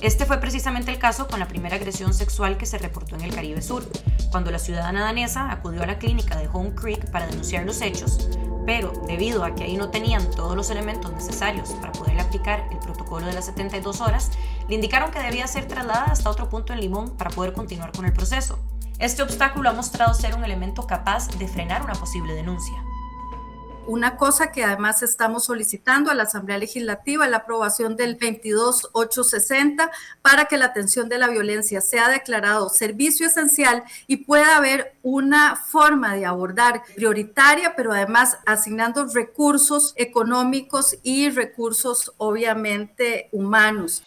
Este 0.00 0.26
fue 0.26 0.38
precisamente 0.38 0.92
el 0.92 1.00
caso 1.00 1.26
con 1.26 1.40
la 1.40 1.48
primera 1.48 1.74
agresión 1.74 2.14
sexual 2.14 2.56
que 2.56 2.66
se 2.66 2.78
reportó 2.78 3.16
en 3.16 3.22
el 3.22 3.34
Caribe 3.34 3.60
Sur, 3.60 3.84
cuando 4.30 4.52
la 4.52 4.60
ciudadana 4.60 5.02
danesa 5.02 5.50
acudió 5.50 5.82
a 5.82 5.86
la 5.86 5.98
clínica 5.98 6.36
de 6.36 6.48
Home 6.52 6.72
Creek 6.76 7.10
para 7.10 7.26
denunciar 7.26 7.64
los 7.66 7.82
hechos, 7.82 8.28
pero 8.64 8.92
debido 9.08 9.44
a 9.44 9.56
que 9.56 9.64
ahí 9.64 9.76
no 9.76 9.90
tenían 9.90 10.30
todos 10.30 10.54
los 10.54 10.70
elementos 10.70 11.12
necesarios 11.12 11.70
para 11.70 11.90
poderle 11.90 12.20
aplicar 12.20 12.68
el 12.70 12.78
protocolo 12.78 13.26
de 13.26 13.32
las 13.32 13.46
72 13.46 14.00
horas, 14.00 14.30
le 14.68 14.76
indicaron 14.76 15.10
que 15.10 15.18
debía 15.18 15.48
ser 15.48 15.66
trasladada 15.66 16.12
hasta 16.12 16.30
otro 16.30 16.48
punto 16.48 16.72
en 16.72 16.80
Limón 16.80 17.16
para 17.16 17.30
poder 17.30 17.52
continuar 17.52 17.90
con 17.90 18.04
el 18.04 18.12
proceso. 18.12 18.60
Este 19.00 19.22
obstáculo 19.22 19.68
ha 19.68 19.72
mostrado 19.72 20.14
ser 20.14 20.36
un 20.36 20.44
elemento 20.44 20.86
capaz 20.86 21.26
de 21.38 21.48
frenar 21.48 21.82
una 21.82 21.94
posible 21.94 22.34
denuncia. 22.34 22.84
Una 23.88 24.18
cosa 24.18 24.52
que 24.52 24.64
además 24.64 25.02
estamos 25.02 25.46
solicitando 25.46 26.10
a 26.10 26.14
la 26.14 26.24
Asamblea 26.24 26.58
Legislativa 26.58 27.26
la 27.26 27.38
aprobación 27.38 27.96
del 27.96 28.18
22860 28.18 29.90
para 30.20 30.44
que 30.44 30.58
la 30.58 30.66
atención 30.66 31.08
de 31.08 31.16
la 31.16 31.28
violencia 31.28 31.80
sea 31.80 32.10
declarado 32.10 32.68
servicio 32.68 33.26
esencial 33.26 33.84
y 34.06 34.18
pueda 34.18 34.58
haber 34.58 34.92
una 35.02 35.56
forma 35.56 36.14
de 36.16 36.26
abordar 36.26 36.82
prioritaria, 36.96 37.76
pero 37.76 37.92
además 37.92 38.36
asignando 38.44 39.06
recursos 39.06 39.94
económicos 39.96 40.98
y 41.02 41.30
recursos 41.30 42.12
obviamente 42.18 43.30
humanos. 43.32 44.02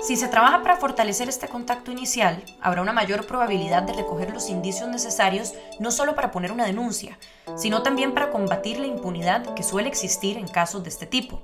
Si 0.00 0.16
se 0.16 0.28
trabaja 0.28 0.62
para 0.62 0.76
fortalecer 0.76 1.28
este 1.28 1.48
contacto 1.48 1.90
inicial, 1.90 2.42
habrá 2.60 2.82
una 2.82 2.92
mayor 2.92 3.26
probabilidad 3.26 3.82
de 3.82 3.92
recoger 3.92 4.30
los 4.30 4.48
indicios 4.48 4.88
necesarios 4.88 5.54
no 5.80 5.90
solo 5.90 6.14
para 6.14 6.30
poner 6.30 6.52
una 6.52 6.64
denuncia, 6.64 7.18
sino 7.56 7.82
también 7.82 8.14
para 8.14 8.30
combatir 8.30 8.78
la 8.78 8.86
impunidad 8.86 9.54
que 9.54 9.64
suele 9.64 9.88
existir 9.88 10.36
en 10.36 10.46
casos 10.46 10.84
de 10.84 10.90
este 10.90 11.06
tipo. 11.06 11.42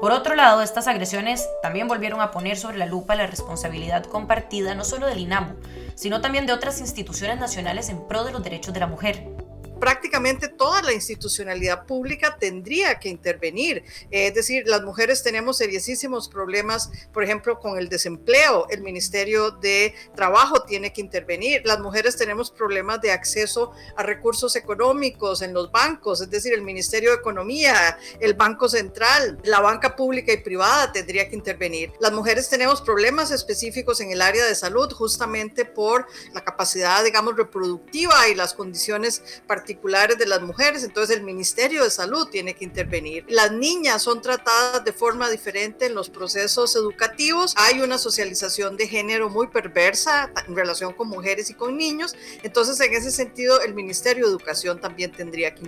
Por 0.00 0.12
otro 0.12 0.34
lado, 0.34 0.62
estas 0.62 0.86
agresiones 0.86 1.46
también 1.62 1.88
volvieron 1.88 2.20
a 2.20 2.30
poner 2.30 2.56
sobre 2.56 2.78
la 2.78 2.86
lupa 2.86 3.16
la 3.16 3.26
responsabilidad 3.26 4.04
compartida 4.04 4.74
no 4.74 4.84
solo 4.84 5.06
del 5.06 5.18
INAMU, 5.18 5.56
sino 5.94 6.20
también 6.20 6.46
de 6.46 6.52
otras 6.52 6.80
instituciones 6.80 7.38
nacionales 7.38 7.88
en 7.88 8.06
pro 8.06 8.24
de 8.24 8.32
los 8.32 8.42
derechos 8.42 8.72
de 8.72 8.80
la 8.80 8.86
mujer 8.86 9.39
prácticamente 9.80 10.48
toda 10.48 10.82
la 10.82 10.92
institucionalidad 10.92 11.86
pública 11.86 12.36
tendría 12.38 12.98
que 12.98 13.08
intervenir. 13.08 13.82
Es 14.10 14.34
decir, 14.34 14.64
las 14.66 14.82
mujeres 14.82 15.22
tenemos 15.22 15.56
seriosísimos 15.56 16.28
problemas, 16.28 16.90
por 17.12 17.24
ejemplo, 17.24 17.58
con 17.58 17.78
el 17.78 17.88
desempleo. 17.88 18.66
El 18.68 18.82
Ministerio 18.82 19.50
de 19.50 19.94
Trabajo 20.14 20.62
tiene 20.62 20.92
que 20.92 21.00
intervenir. 21.00 21.62
Las 21.64 21.80
mujeres 21.80 22.16
tenemos 22.16 22.50
problemas 22.50 23.00
de 23.00 23.10
acceso 23.10 23.72
a 23.96 24.02
recursos 24.02 24.54
económicos 24.54 25.42
en 25.42 25.54
los 25.54 25.72
bancos, 25.72 26.20
es 26.20 26.30
decir, 26.30 26.52
el 26.52 26.62
Ministerio 26.62 27.10
de 27.10 27.16
Economía, 27.16 27.98
el 28.20 28.34
Banco 28.34 28.68
Central, 28.68 29.38
la 29.44 29.60
banca 29.60 29.96
pública 29.96 30.32
y 30.32 30.38
privada 30.38 30.92
tendría 30.92 31.28
que 31.28 31.36
intervenir. 31.36 31.92
Las 32.00 32.12
mujeres 32.12 32.50
tenemos 32.50 32.82
problemas 32.82 33.30
específicos 33.30 34.00
en 34.00 34.10
el 34.10 34.20
área 34.20 34.44
de 34.44 34.54
salud 34.54 34.92
justamente 34.92 35.64
por 35.64 36.06
la 36.34 36.44
capacidad, 36.44 37.02
digamos, 37.02 37.36
reproductiva 37.36 38.28
y 38.28 38.34
las 38.34 38.52
condiciones 38.52 39.22
particulares 39.46 39.69
particulares 39.70 40.18
de 40.18 40.26
las 40.26 40.42
mujeres, 40.42 40.82
entonces 40.82 41.16
el 41.16 41.22
Ministerio 41.22 41.84
de 41.84 41.90
Salud 41.90 42.26
tiene 42.28 42.54
que 42.54 42.64
intervenir. 42.64 43.24
Las 43.28 43.52
niñas 43.52 44.02
son 44.02 44.20
tratadas 44.20 44.84
de 44.84 44.92
forma 44.92 45.30
diferente 45.30 45.86
en 45.86 45.94
los 45.94 46.10
procesos 46.10 46.74
educativos, 46.74 47.54
hay 47.56 47.80
una 47.80 47.96
socialización 47.96 48.76
de 48.76 48.88
género 48.88 49.30
muy 49.30 49.46
perversa 49.46 50.32
en 50.48 50.56
relación 50.56 50.92
con 50.92 51.08
mujeres 51.08 51.50
y 51.50 51.54
con 51.54 51.76
niños, 51.76 52.16
entonces 52.42 52.80
en 52.80 52.92
ese 52.92 53.12
sentido 53.12 53.60
el 53.60 53.74
Ministerio 53.74 54.24
de 54.24 54.30
Educación 54.32 54.80
también 54.80 55.12
tendría 55.12 55.54
que 55.54 55.62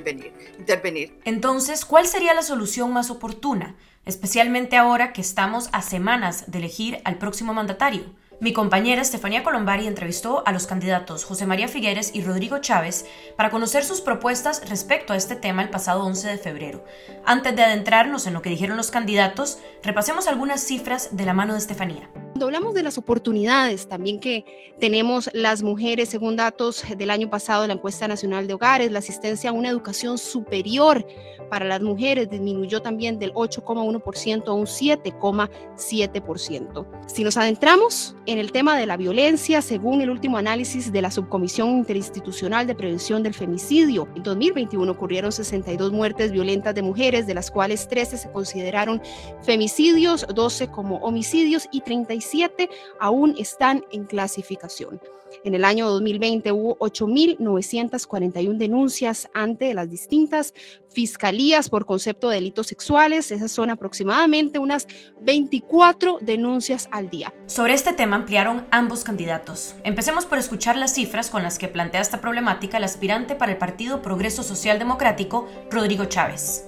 intervenir. 0.59 1.17
Entonces, 1.25 1.85
¿cuál 1.85 2.09
sería 2.09 2.35
la 2.35 2.43
solución 2.43 2.93
más 2.93 3.11
oportuna? 3.11 3.77
especialmente 4.05 4.77
ahora 4.77 5.13
que 5.13 5.21
estamos 5.21 5.69
a 5.71 5.81
semanas 5.81 6.51
de 6.51 6.59
elegir 6.59 7.01
al 7.05 7.19
próximo 7.19 7.55
mandatario. 7.55 8.07
Mi 8.43 8.53
compañera 8.53 9.01
Estefanía 9.01 9.45
Colombari 9.45 9.87
entrevistó 9.87 10.43
a 10.45 10.51
los 10.51 10.67
candidatos 10.67 11.23
José 11.23 11.47
María 11.47 11.69
Figueres 11.69 12.11
y 12.13 12.25
Rodrigo 12.25 12.59
Chávez 12.59 13.07
para 13.37 13.51
conocer 13.51 13.85
sus 13.85 14.01
propuestas 14.01 14.69
respecto 14.69 15.13
a 15.13 15.17
este 15.17 15.37
tema 15.37 15.63
el 15.63 15.71
pasado 15.71 16.03
11 16.03 16.27
de 16.27 16.39
febrero. 16.39 16.85
Antes 17.25 17.55
de 17.55 17.63
adentrarnos 17.63 18.27
en 18.27 18.35
lo 18.35 18.43
que 18.43 18.51
dijeron 18.51 18.77
los 18.77 18.91
candidatos, 18.91 19.61
repasemos 19.85 20.27
algunas 20.27 20.61
cifras 20.61 21.11
de 21.13 21.25
la 21.25 21.35
mano 21.35 21.53
de 21.53 21.61
Estefanía. 21.61 22.11
Hablamos 22.43 22.75
de 22.75 22.83
las 22.83 22.99
oportunidades 22.99 23.89
también 23.89 24.19
que 24.19 24.75
tenemos 24.81 25.31
las 25.33 25.63
mujeres, 25.63 26.09
según 26.09 26.35
datos 26.35 26.83
del 26.97 27.11
año 27.11 27.31
pasado 27.31 27.63
de 27.63 27.69
la 27.69 27.75
encuesta 27.75 28.09
nacional 28.09 28.49
de 28.49 28.55
hogares, 28.55 28.91
la 28.91 28.99
asistencia 28.99 29.51
a 29.51 29.53
una 29.53 29.69
educación 29.69 30.19
superior 30.19 31.07
para 31.49 31.65
las 31.67 31.81
mujeres 31.83 32.29
disminuyó 32.31 32.83
también 32.83 33.19
del 33.19 33.35
8,1% 33.35 34.49
a 34.49 34.53
un 34.53 34.65
7,7%. 34.65 36.87
Si 37.07 37.23
nos 37.23 37.37
adentramos 37.37 38.17
en 38.27 38.39
el 38.39 38.51
tema 38.53 38.77
de 38.77 38.87
la 38.87 38.97
violencia, 38.97 39.61
según 39.61 40.01
el 40.01 40.09
último 40.11 40.39
análisis 40.39 40.91
de 40.91 41.03
la 41.03 41.11
Subcomisión 41.11 41.69
Interinstitucional 41.69 42.67
de 42.67 42.75
Prevención 42.75 43.23
del 43.23 43.35
Femicidio, 43.35 44.09
en 44.17 44.23
2021 44.23 44.91
ocurrieron 44.91 45.31
62 45.31 45.93
muertes 45.93 46.33
violentas 46.33 46.75
de 46.75 46.81
mujeres, 46.83 47.27
de 47.27 47.35
las 47.35 47.51
cuales 47.51 47.87
13 47.87 48.17
se 48.17 48.33
consideraron 48.33 49.03
femicidios, 49.43 50.27
12 50.35 50.69
como 50.69 50.97
homicidios 50.99 51.69
y 51.71 51.83
35 51.83 52.32
17 52.33 52.69
aún 52.99 53.35
están 53.39 53.85
en 53.93 54.05
clasificación. 54.05 55.01
En 55.45 55.55
el 55.55 55.65
año 55.65 55.89
2020 55.89 56.53
hubo 56.53 56.77
8.941 56.79 58.59
denuncias 58.59 59.31
ante 59.33 59.73
las 59.73 59.89
distintas 59.89 60.53
fiscalías 60.91 61.71
por 61.71 61.87
concepto 61.87 62.29
de 62.29 62.35
delitos 62.35 62.67
sexuales. 62.67 63.31
Esas 63.33 63.51
son 63.51 63.71
aproximadamente 63.71 64.59
unas 64.59 64.87
24 65.23 66.19
denuncias 66.21 66.87
al 66.93 67.09
día. 67.09 67.33
Sobre 67.47 67.73
este 67.73 67.95
tema 67.95 68.17
ampliaron 68.17 68.67
ambos 68.71 69.05
candidatos. 69.05 69.75
Empecemos 69.85 70.27
por 70.27 70.37
escuchar 70.37 70.77
las 70.77 70.95
cifras 70.95 71.31
con 71.31 71.43
las 71.43 71.59
que 71.59 71.69
plantea 71.69 72.03
esta 72.03 72.21
problemática 72.21 72.77
el 72.77 72.85
aspirante 72.85 73.35
para 73.35 73.53
el 73.53 73.59
Partido 73.59 74.03
Progreso 74.03 74.43
Social 74.43 74.79
Democrático, 74.79 75.49
Rodrigo 75.71 76.05
Chávez. 76.05 76.67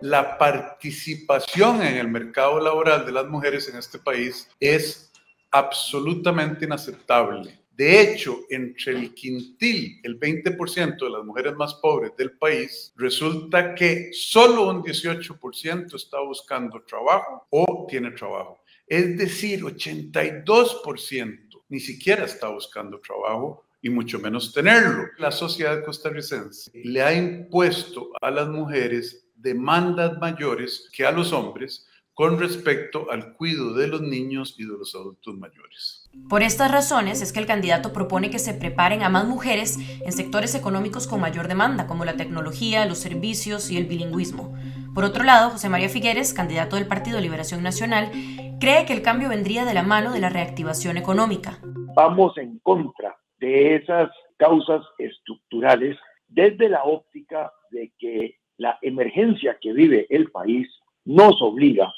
La 0.00 0.38
participación 0.38 1.82
en 1.82 1.96
el 1.96 2.06
mercado 2.06 2.60
laboral 2.60 3.04
de 3.04 3.10
las 3.10 3.26
mujeres 3.26 3.68
en 3.68 3.78
este 3.78 3.98
país 3.98 4.48
es 4.60 5.10
absolutamente 5.50 6.66
inaceptable. 6.66 7.58
De 7.72 8.00
hecho, 8.00 8.38
entre 8.48 8.92
el 8.92 9.14
quintil, 9.14 10.00
el 10.04 10.20
20% 10.20 10.98
de 10.98 11.10
las 11.10 11.24
mujeres 11.24 11.56
más 11.56 11.74
pobres 11.74 12.12
del 12.16 12.38
país, 12.38 12.92
resulta 12.96 13.74
que 13.74 14.10
solo 14.12 14.68
un 14.68 14.84
18% 14.84 15.94
está 15.94 16.20
buscando 16.20 16.80
trabajo 16.82 17.46
o 17.50 17.86
tiene 17.88 18.12
trabajo. 18.12 18.62
Es 18.86 19.18
decir, 19.18 19.62
82% 19.62 21.48
ni 21.70 21.80
siquiera 21.80 22.24
está 22.24 22.48
buscando 22.48 23.00
trabajo 23.00 23.64
y 23.82 23.90
mucho 23.90 24.18
menos 24.18 24.52
tenerlo. 24.52 25.06
La 25.18 25.32
sociedad 25.32 25.84
costarricense 25.84 26.70
le 26.72 27.02
ha 27.02 27.12
impuesto 27.12 28.10
a 28.20 28.30
las 28.30 28.48
mujeres 28.48 29.27
demandas 29.38 30.18
mayores 30.18 30.88
que 30.92 31.06
a 31.06 31.12
los 31.12 31.32
hombres 31.32 31.88
con 32.18 32.40
respecto 32.40 33.12
al 33.12 33.34
cuidado 33.34 33.74
de 33.74 33.86
los 33.86 34.00
niños 34.00 34.56
y 34.58 34.64
de 34.64 34.76
los 34.76 34.92
adultos 34.96 35.36
mayores. 35.38 36.10
Por 36.28 36.42
estas 36.42 36.72
razones 36.72 37.22
es 37.22 37.32
que 37.32 37.38
el 37.38 37.46
candidato 37.46 37.92
propone 37.92 38.28
que 38.28 38.40
se 38.40 38.54
preparen 38.54 39.04
a 39.04 39.08
más 39.08 39.24
mujeres 39.28 39.78
en 40.04 40.10
sectores 40.10 40.56
económicos 40.56 41.06
con 41.06 41.20
mayor 41.20 41.46
demanda, 41.46 41.86
como 41.86 42.04
la 42.04 42.16
tecnología, 42.16 42.86
los 42.86 42.98
servicios 42.98 43.70
y 43.70 43.76
el 43.76 43.86
bilingüismo. 43.86 44.52
Por 44.96 45.04
otro 45.04 45.22
lado, 45.22 45.50
José 45.50 45.68
María 45.68 45.88
Figueres, 45.88 46.34
candidato 46.34 46.74
del 46.74 46.88
Partido 46.88 47.20
Liberación 47.20 47.62
Nacional, 47.62 48.10
cree 48.58 48.84
que 48.84 48.94
el 48.94 49.02
cambio 49.02 49.28
vendría 49.28 49.64
de 49.64 49.74
la 49.74 49.84
mano 49.84 50.12
de 50.12 50.18
la 50.18 50.28
reactivación 50.28 50.96
económica. 50.96 51.60
Vamos 51.94 52.36
en 52.36 52.58
contra 52.64 53.16
de 53.38 53.76
esas 53.76 54.10
causas 54.38 54.82
estructurales 54.98 55.96
desde 56.26 56.68
la 56.68 56.82
óptica 56.82 57.52
de 57.70 57.92
que 57.96 58.38
la 58.58 58.78
emergencia 58.82 59.56
que 59.60 59.72
vive 59.72 60.06
el 60.10 60.30
país 60.30 60.68
nos 61.04 61.40
obliga 61.40 61.92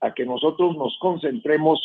a 0.00 0.12
que 0.12 0.26
nosotros 0.26 0.76
nos 0.76 0.96
concentremos 1.00 1.80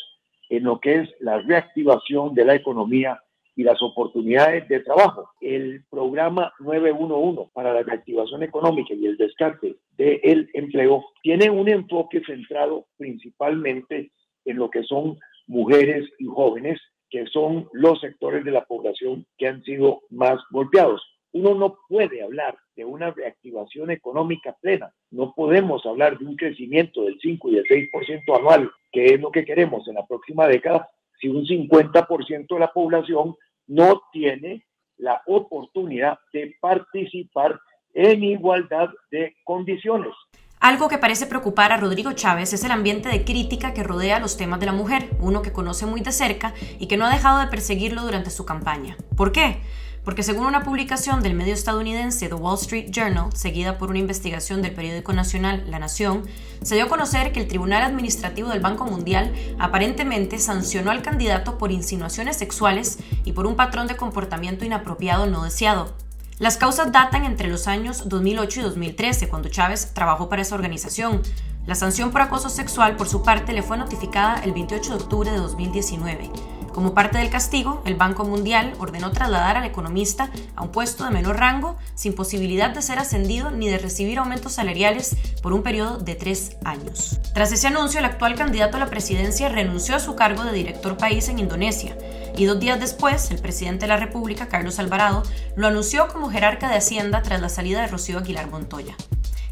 en 0.50 0.64
lo 0.64 0.80
que 0.80 1.02
es 1.02 1.10
la 1.20 1.40
reactivación 1.40 2.34
de 2.34 2.46
la 2.46 2.56
economía 2.56 3.20
y 3.56 3.64
las 3.64 3.82
oportunidades 3.82 4.68
de 4.68 4.82
trabajo. 4.82 5.30
El 5.40 5.86
programa 5.90 6.54
911 6.60 7.52
para 7.54 7.74
la 7.74 7.84
reactivación 7.84 8.44
económica 8.44 8.94
y 8.94 9.06
el 9.06 9.18
descarte 9.18 9.78
del 9.98 10.50
empleo 10.54 11.06
tiene 11.22 11.50
un 11.50 11.70
enfoque 11.70 12.22
centrado 12.26 12.86
principalmente 12.98 14.12
en 14.44 14.58
lo 14.58 14.70
que 14.70 14.84
son 14.84 15.18
mujeres 15.48 16.08
y 16.20 16.26
jóvenes, 16.26 16.80
que 17.10 17.26
son 17.28 17.70
los 17.72 18.02
sectores 18.02 18.44
de 18.44 18.52
la 18.52 18.66
población 18.66 19.26
que 19.38 19.48
han 19.48 19.64
sido 19.64 20.02
más 20.10 20.40
golpeados. 20.52 21.02
Uno 21.36 21.54
no 21.54 21.80
puede 21.90 22.24
hablar 22.24 22.58
de 22.78 22.86
una 22.86 23.12
reactivación 23.12 23.92
económica 23.92 24.56
plena. 24.62 24.94
No 25.12 25.34
podemos 25.36 25.86
hablar 25.86 26.18
de 26.18 26.24
un 26.24 26.38
crecimiento 26.38 27.02
del 27.04 27.20
5 27.22 27.50
y 27.50 27.56
del 27.56 27.66
6% 27.66 28.40
anual, 28.40 28.72
que 28.90 29.08
es 29.08 29.20
lo 29.20 29.32
que 29.32 29.44
queremos 29.44 29.86
en 29.90 29.96
la 29.96 30.06
próxima 30.06 30.48
década, 30.48 30.88
si 31.20 31.28
un 31.28 31.46
50% 31.46 32.48
de 32.48 32.60
la 32.60 32.72
población 32.72 33.36
no 33.68 34.04
tiene 34.14 34.66
la 34.96 35.22
oportunidad 35.26 36.20
de 36.32 36.56
participar 36.62 37.60
en 37.94 38.24
igualdad 38.24 38.88
de 39.12 39.36
condiciones. 39.44 40.14
Algo 40.62 40.88
que 40.88 41.00
parece 41.00 41.26
preocupar 41.26 41.74
a 41.74 41.78
Rodrigo 41.78 42.14
Chávez 42.14 42.54
es 42.54 42.64
el 42.64 42.72
ambiente 42.72 43.10
de 43.10 43.26
crítica 43.26 43.74
que 43.74 43.84
rodea 43.84 44.22
los 44.22 44.38
temas 44.38 44.62
de 44.62 44.68
la 44.68 44.72
mujer, 44.72 45.10
uno 45.20 45.42
que 45.42 45.52
conoce 45.52 45.86
muy 45.86 46.00
de 46.00 46.14
cerca 46.14 46.54
y 46.80 46.88
que 46.88 46.96
no 46.96 47.04
ha 47.04 47.14
dejado 47.14 47.42
de 47.42 47.48
perseguirlo 47.48 48.04
durante 48.04 48.30
su 48.30 48.46
campaña. 48.46 48.96
¿Por 49.18 49.34
qué? 49.34 49.58
Porque 50.06 50.22
según 50.22 50.46
una 50.46 50.64
publicación 50.64 51.24
del 51.24 51.34
medio 51.34 51.56
estadounidense 51.56 52.30
The 52.30 52.36
Wall 52.36 52.60
Street 52.60 52.92
Journal, 52.92 53.36
seguida 53.36 53.80
por 53.80 53.90
una 53.90 54.00
investigación 54.00 54.62
del 54.62 54.74
periódico 54.74 55.12
nacional 55.14 55.66
La 55.68 55.80
Nación, 55.80 56.24
se 56.62 56.76
dio 56.76 56.86
a 56.86 56.90
conocer 56.90 57.32
que 57.32 57.40
el 57.40 57.48
Tribunal 57.48 57.82
Administrativo 57.82 58.50
del 58.50 58.60
Banco 58.60 58.86
Mundial 58.86 59.34
aparentemente 59.58 60.38
sancionó 60.40 60.92
al 60.92 61.02
candidato 61.02 61.58
por 61.58 61.72
insinuaciones 61.72 62.38
sexuales 62.38 63.00
y 63.26 63.32
por 63.32 63.48
un 63.48 63.56
patrón 63.56 63.88
de 63.88 63.98
comportamiento 63.98 64.64
inapropiado 64.64 65.26
no 65.26 65.44
deseado. 65.44 65.96
Las 66.38 66.58
causas 66.58 66.92
datan 66.92 67.26
entre 67.26 67.48
los 67.48 67.68
años 67.68 68.08
2008 68.08 68.60
y 68.60 68.64
2013, 68.64 69.30
cuando 69.30 69.50
Chávez 69.50 69.94
trabajó 69.94 70.30
para 70.30 70.44
esa 70.44 70.54
organización. 70.54 71.22
La 71.66 71.74
sanción 71.74 72.12
por 72.12 72.22
acoso 72.22 72.50
sexual, 72.50 72.96
por 72.96 73.08
su 73.08 73.24
parte, 73.24 73.54
le 73.54 73.64
fue 73.64 73.78
notificada 73.78 74.44
el 74.44 74.52
28 74.52 74.90
de 74.98 75.04
octubre 75.04 75.32
de 75.32 75.38
2019. 75.38 76.55
Como 76.76 76.94
parte 76.94 77.20
del 77.20 77.30
castigo, 77.30 77.82
el 77.86 77.96
Banco 77.96 78.26
Mundial 78.26 78.74
ordenó 78.80 79.14
trasladar 79.14 79.56
al 79.56 79.64
economista 79.64 80.30
a 80.58 80.62
un 80.62 80.74
puesto 80.74 81.06
de 81.06 81.10
menor 81.10 81.38
rango 81.38 81.78
sin 81.94 82.14
posibilidad 82.14 82.70
de 82.72 82.82
ser 82.82 83.00
ascendido 83.00 83.50
ni 83.50 83.70
de 83.70 83.78
recibir 83.78 84.20
aumentos 84.20 84.52
salariales 84.52 85.16
por 85.42 85.54
un 85.54 85.64
periodo 85.64 86.00
de 86.00 86.16
tres 86.16 86.58
años. 86.66 87.22
Tras 87.34 87.54
ese 87.54 87.68
anuncio, 87.68 88.00
el 88.00 88.06
actual 88.06 88.36
candidato 88.36 88.76
a 88.76 88.82
la 88.82 88.90
presidencia 88.90 89.48
renunció 89.48 89.96
a 89.96 90.02
su 90.02 90.18
cargo 90.18 90.44
de 90.44 90.52
director 90.52 90.98
país 90.98 91.30
en 91.30 91.40
Indonesia 91.40 91.98
y 92.36 92.44
dos 92.44 92.60
días 92.60 92.78
después, 92.78 93.32
el 93.32 93.40
presidente 93.40 93.86
de 93.86 93.94
la 93.94 93.98
República, 93.98 94.50
Carlos 94.50 94.78
Alvarado, 94.78 95.24
lo 95.56 95.68
anunció 95.68 96.10
como 96.10 96.30
jerarca 96.30 96.68
de 96.68 96.76
Hacienda 96.76 97.22
tras 97.22 97.40
la 97.40 97.48
salida 97.48 97.80
de 97.80 97.88
Rocío 97.88 98.20
Aguilar 98.20 98.52
Montoya. 98.52 98.98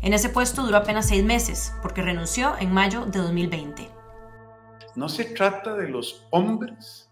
En 0.02 0.12
ese 0.12 0.28
puesto 0.28 0.64
duró 0.64 0.76
apenas 0.76 1.08
seis 1.08 1.24
meses, 1.24 1.72
porque 1.82 2.02
renunció 2.02 2.58
en 2.60 2.74
mayo 2.74 3.06
de 3.06 3.20
2020. 3.20 3.90
No 4.96 5.08
se 5.08 5.24
trata 5.24 5.74
de 5.76 5.88
los 5.88 6.28
hombres 6.30 7.03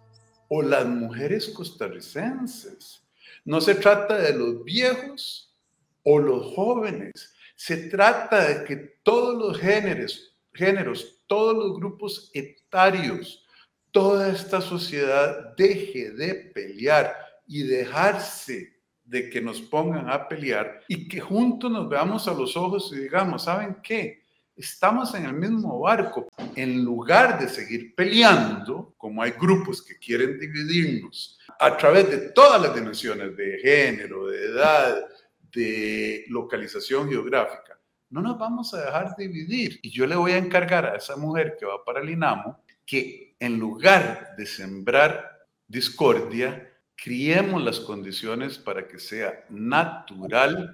o 0.53 0.61
las 0.61 0.85
mujeres 0.85 1.47
costarricenses. 1.47 3.01
No 3.45 3.61
se 3.61 3.73
trata 3.73 4.17
de 4.17 4.33
los 4.33 4.65
viejos 4.65 5.55
o 6.03 6.19
los 6.19 6.53
jóvenes. 6.53 7.33
Se 7.55 7.87
trata 7.87 8.49
de 8.49 8.65
que 8.65 8.75
todos 9.01 9.37
los 9.37 9.57
géneros, 9.57 10.37
géneros, 10.53 11.23
todos 11.27 11.55
los 11.55 11.77
grupos 11.77 12.31
etarios, 12.33 13.45
toda 13.91 14.29
esta 14.29 14.59
sociedad 14.59 15.55
deje 15.55 16.11
de 16.11 16.35
pelear 16.35 17.15
y 17.47 17.63
dejarse 17.63 18.77
de 19.05 19.29
que 19.29 19.39
nos 19.39 19.61
pongan 19.61 20.09
a 20.09 20.27
pelear 20.27 20.81
y 20.89 21.07
que 21.07 21.21
juntos 21.21 21.71
nos 21.71 21.87
veamos 21.87 22.27
a 22.27 22.33
los 22.33 22.57
ojos 22.57 22.91
y 22.93 22.99
digamos, 22.99 23.45
¿saben 23.45 23.77
qué? 23.81 24.20
Estamos 24.55 25.13
en 25.15 25.25
el 25.25 25.33
mismo 25.33 25.79
barco. 25.79 26.27
En 26.55 26.83
lugar 26.83 27.39
de 27.39 27.49
seguir 27.49 27.95
peleando, 27.95 28.93
como 28.97 29.21
hay 29.21 29.31
grupos 29.31 29.81
que 29.81 29.97
quieren 29.97 30.39
dividirnos 30.39 31.39
a 31.59 31.75
través 31.77 32.09
de 32.09 32.29
todas 32.29 32.61
las 32.61 32.73
dimensiones 32.75 33.35
de 33.35 33.59
género, 33.59 34.27
de 34.27 34.45
edad, 34.45 35.05
de 35.51 36.25
localización 36.29 37.09
geográfica, 37.09 37.79
no 38.09 38.21
nos 38.21 38.37
vamos 38.37 38.73
a 38.73 38.85
dejar 38.85 39.15
dividir. 39.17 39.79
Y 39.81 39.89
yo 39.89 40.05
le 40.05 40.15
voy 40.15 40.33
a 40.33 40.37
encargar 40.37 40.85
a 40.85 40.97
esa 40.97 41.15
mujer 41.15 41.55
que 41.59 41.65
va 41.65 41.83
para 41.83 42.01
el 42.01 42.09
INAMO 42.09 42.59
que 42.85 43.35
en 43.39 43.57
lugar 43.57 44.35
de 44.37 44.45
sembrar 44.45 45.39
discordia, 45.67 46.69
criemos 46.95 47.63
las 47.63 47.79
condiciones 47.79 48.57
para 48.57 48.87
que 48.87 48.99
sea 48.99 49.45
natural 49.49 50.71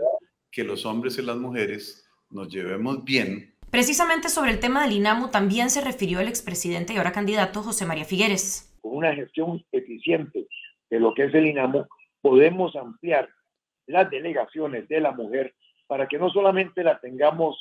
que 0.49 0.63
los 0.63 0.85
hombres 0.85 1.17
y 1.17 1.21
las 1.21 1.37
mujeres 1.37 2.09
nos 2.29 2.49
llevemos 2.49 3.03
bien 3.03 3.56
Precisamente 3.71 4.30
sobre 4.30 4.51
el 4.51 4.60
tema 4.62 4.84
del 4.84 4.93
INAMU 4.93 5.30
también 5.30 5.69
se 5.69 5.82
refirió 5.82 6.21
el 6.21 6.30
expresidente 6.30 6.93
y 6.93 6.97
ahora 6.97 7.12
candidato 7.12 7.62
José 7.62 7.86
María 7.86 8.06
Figueres. 8.06 8.73
Con 8.82 8.95
una 8.95 9.13
gestión 9.13 9.63
eficiente 9.73 10.47
de 10.89 10.99
lo 10.99 11.13
que 11.13 11.25
es 11.25 11.34
el 11.34 11.47
INAMU, 11.47 11.86
podemos 12.21 12.75
ampliar 12.77 13.27
las 13.86 14.10
delegaciones 14.10 14.88
de 14.88 15.01
la 15.01 15.12
mujer 15.12 15.53
para 15.88 16.08
que 16.08 16.17
no 16.17 16.30
solamente 16.30 16.82
la 16.82 16.99
tengamos 16.99 17.58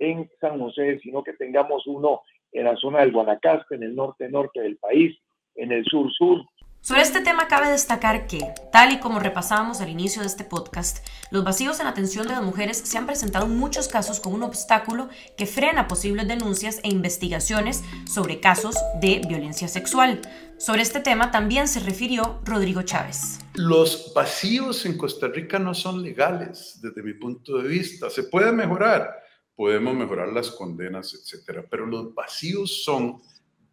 en 0.00 0.28
San 0.40 0.58
José, 0.58 0.98
sino 1.00 1.22
que 1.22 1.34
tengamos 1.34 1.86
uno 1.86 2.22
en 2.50 2.64
la 2.64 2.76
zona 2.76 3.00
del 3.00 3.12
Guanacaste, 3.12 3.76
en 3.76 3.84
el 3.84 3.94
norte-norte 3.94 4.60
del 4.60 4.76
país, 4.76 5.16
en 5.54 5.70
el 5.70 5.84
sur-sur, 5.84 6.44
sobre 6.84 7.00
este 7.00 7.22
tema 7.22 7.48
cabe 7.48 7.70
destacar 7.70 8.26
que, 8.26 8.52
tal 8.70 8.92
y 8.92 9.00
como 9.00 9.18
repasábamos 9.18 9.80
al 9.80 9.88
inicio 9.88 10.20
de 10.20 10.28
este 10.28 10.44
podcast, 10.44 10.98
los 11.30 11.42
vacíos 11.42 11.80
en 11.80 11.86
atención 11.86 12.26
de 12.26 12.34
las 12.34 12.42
mujeres 12.42 12.76
se 12.76 12.98
han 12.98 13.06
presentado 13.06 13.46
en 13.46 13.56
muchos 13.56 13.88
casos 13.88 14.20
como 14.20 14.36
un 14.36 14.42
obstáculo 14.42 15.08
que 15.38 15.46
frena 15.46 15.88
posibles 15.88 16.28
denuncias 16.28 16.80
e 16.82 16.88
investigaciones 16.88 17.82
sobre 18.06 18.38
casos 18.38 18.76
de 19.00 19.22
violencia 19.26 19.66
sexual. 19.66 20.20
Sobre 20.58 20.82
este 20.82 21.00
tema 21.00 21.30
también 21.30 21.68
se 21.68 21.80
refirió 21.80 22.42
Rodrigo 22.44 22.82
Chávez. 22.82 23.38
Los 23.54 24.12
vacíos 24.14 24.84
en 24.84 24.98
Costa 24.98 25.28
Rica 25.28 25.58
no 25.58 25.72
son 25.72 26.02
legales 26.02 26.80
desde 26.82 27.02
mi 27.02 27.14
punto 27.14 27.62
de 27.62 27.66
vista. 27.66 28.10
Se 28.10 28.24
puede 28.24 28.52
mejorar, 28.52 29.22
podemos 29.56 29.94
mejorar 29.94 30.28
las 30.34 30.50
condenas, 30.50 31.14
etcétera, 31.14 31.64
pero 31.66 31.86
los 31.86 32.12
vacíos 32.12 32.84
son 32.84 33.22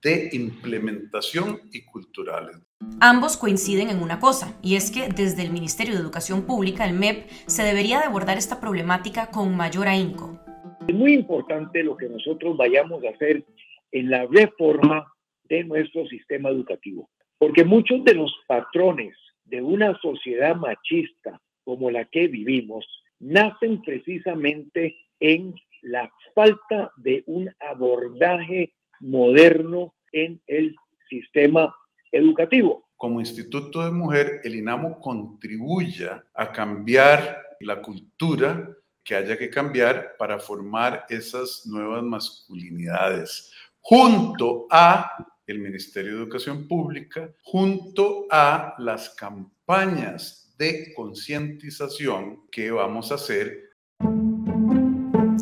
de 0.04 0.30
implementación 0.34 1.62
y 1.72 1.84
culturales. 1.86 2.58
Ambos 3.00 3.38
coinciden 3.38 3.90
en 3.90 4.02
una 4.02 4.20
cosa, 4.20 4.58
y 4.64 4.76
es 4.76 4.90
que 4.90 5.08
desde 5.08 5.44
el 5.44 5.52
Ministerio 5.52 5.94
de 5.94 6.02
Educación 6.02 6.46
Pública, 6.46 6.86
el 6.86 6.94
MEP, 6.94 7.30
se 7.48 7.64
debería 7.64 8.00
de 8.00 8.06
abordar 8.06 8.38
esta 8.38 8.60
problemática 8.60 9.30
con 9.30 9.56
mayor 9.56 9.88
ahínco. 9.88 10.40
Es 10.88 10.96
muy 10.96 11.14
importante 11.14 11.84
lo 11.84 11.96
que 11.96 12.10
nosotros 12.10 12.58
vayamos 12.58 13.04
a 13.04 13.10
hacer 13.10 13.46
en 13.92 14.10
la 14.10 14.26
reforma 14.26 15.06
de 15.44 15.64
nuestro 15.64 16.08
sistema 16.08 16.50
educativo, 16.50 17.10
porque 17.38 17.64
muchos 17.64 18.04
de 18.04 18.16
los 18.16 18.34
patrones 18.48 19.16
de 19.46 19.62
una 19.62 19.98
sociedad 20.00 20.56
machista 20.56 21.40
como 21.64 21.92
la 21.92 22.06
que 22.06 22.28
vivimos 22.28 22.86
nacen 23.20 23.82
precisamente 23.84 24.96
en 25.20 25.54
la 25.82 26.12
falta 26.34 26.92
de 26.98 27.24
un 27.28 27.50
abordaje 27.60 28.74
moderno 29.02 29.94
en 30.12 30.42
el 30.48 30.76
sistema 31.10 31.76
educativo. 32.12 32.88
Como 32.96 33.20
Instituto 33.20 33.84
de 33.84 33.92
Mujer, 33.92 34.42
el 34.44 34.56
INAMO 34.56 35.00
contribuye 35.00 36.10
a 36.34 36.52
cambiar 36.52 37.42
la 37.60 37.82
cultura 37.82 38.70
que 39.04 39.16
haya 39.16 39.38
que 39.38 39.50
cambiar 39.50 40.16
para 40.18 40.40
formar 40.40 41.06
esas 41.10 41.66
nuevas 41.66 42.04
masculinidades, 42.04 43.52
junto 43.80 44.68
a 44.70 45.28
el 45.48 45.60
Ministerio 45.60 46.12
de 46.12 46.24
Educación 46.24 46.68
Pública, 46.68 47.34
junto 47.44 48.28
a 48.30 48.76
las 48.78 49.10
campañas 49.10 50.54
de 50.58 50.94
concientización 50.94 52.48
que 52.52 52.70
vamos 52.70 53.12
a 53.12 53.16
hacer 53.16 53.71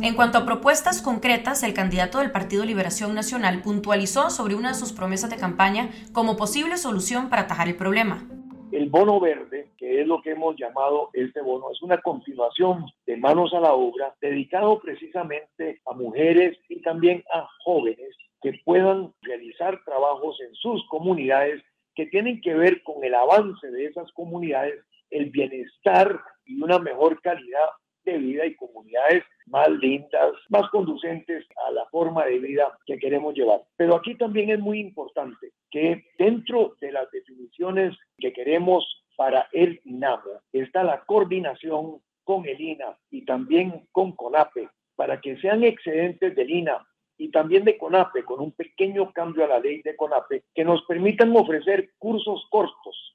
en 0.02 0.16
cuanto 0.16 0.38
a 0.38 0.46
propuestas 0.46 1.02
concretas, 1.02 1.64
el 1.64 1.74
candidato 1.74 2.20
del 2.20 2.32
Partido 2.32 2.64
Liberación 2.64 3.14
Nacional 3.14 3.62
puntualizó 3.62 4.30
sobre 4.30 4.56
una 4.56 4.70
de 4.70 4.76
sus 4.76 4.94
promesas 4.94 5.30
de 5.30 5.38
campaña 5.38 5.90
como 6.14 6.38
posible 6.38 6.78
solución 6.78 7.30
para 7.30 7.44
atajar 7.44 7.68
el 7.68 7.76
problema. 7.76 8.28
El 8.72 8.90
bono 8.90 9.20
verde, 9.20 9.72
que 9.78 10.02
es 10.02 10.08
lo 10.08 10.22
que 10.22 10.32
hemos 10.32 10.56
llamado 10.56 11.10
este 11.14 11.42
bono, 11.42 11.72
es 11.72 11.82
una 11.82 11.98
continuación 12.02 12.86
de 13.06 13.18
manos 13.18 13.54
a 13.54 13.60
la 13.60 13.74
obra 13.74 14.16
dedicado 14.22 14.80
precisamente 14.80 15.82
a 15.86 15.94
mujeres 15.94 16.58
y 16.70 16.82
también 16.82 17.24
a 17.34 17.48
jóvenes 17.66 18.16
que 18.42 18.54
puedan 18.64 19.12
realizar 19.22 19.80
trabajos 19.84 20.40
en 20.48 20.54
sus 20.56 20.88
comunidades 20.88 21.62
que 21.96 22.06
tienen 22.06 22.40
que 22.42 22.54
ver 22.54 22.82
con 22.84 23.04
el 23.04 23.16
avance 23.16 23.70
de 23.70 23.86
esas 23.86 24.10
comunidades, 24.14 24.82
el 25.10 25.30
bienestar 25.32 26.22
y 26.46 26.62
una 26.62 26.80
mejor 26.80 27.20
calidad 27.22 27.68
de 28.06 28.18
vida 28.18 28.46
y 28.46 28.56
comunidades 28.56 29.24
más 29.48 29.70
lindas, 29.70 30.34
más 30.50 30.70
conducentes 30.70 31.46
a 31.68 31.72
la 31.72 31.86
forma 31.88 32.26
de 32.26 32.40
vida 32.40 32.78
que 32.86 32.98
queremos 32.98 33.34
llevar. 33.34 33.62
Pero 33.78 33.96
aquí 33.96 34.16
también 34.16 34.50
es 34.50 34.60
muy 34.60 34.80
importante 34.80 35.52
que 35.72 36.06
dentro 36.18 36.76
de 36.82 36.92
las 36.92 37.10
definiciones 37.12 37.96
que 38.18 38.34
queremos 38.34 38.86
para 39.16 39.48
el 39.52 39.82
INAMO 39.84 40.42
está 40.54 40.84
la 40.84 41.04
coordinación 41.06 42.02
con 42.24 42.48
el 42.48 42.62
INA 42.62 42.98
y 43.10 43.26
también 43.26 43.88
con 43.92 44.14
CONAPE 44.14 44.70
para 44.96 45.20
que 45.20 45.38
sean 45.38 45.64
excedentes 45.64 46.36
del 46.36 46.50
INA 46.50 46.86
y 47.18 47.30
también 47.32 47.66
de 47.66 47.78
CONAPE, 47.78 48.24
con 48.24 48.40
un 48.40 48.52
pequeño 48.54 49.12
cambio 49.12 49.44
a 49.44 49.48
la 49.48 49.60
ley 49.60 49.82
de 49.82 49.96
CONAPE, 49.96 50.44
que 50.56 50.64
nos 50.64 50.84
permitan 50.84 51.36
ofrecer 51.36 51.92
cursos 51.98 52.48
cortos 52.50 53.09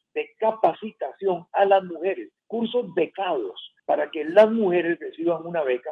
capacitación 0.44 1.46
a 1.52 1.64
las 1.64 1.82
mujeres, 1.84 2.30
cursos 2.46 2.92
becados, 2.94 3.58
para 3.86 4.10
que 4.10 4.24
las 4.24 4.50
mujeres 4.50 4.98
reciban 5.00 5.46
una 5.46 5.62
beca, 5.62 5.90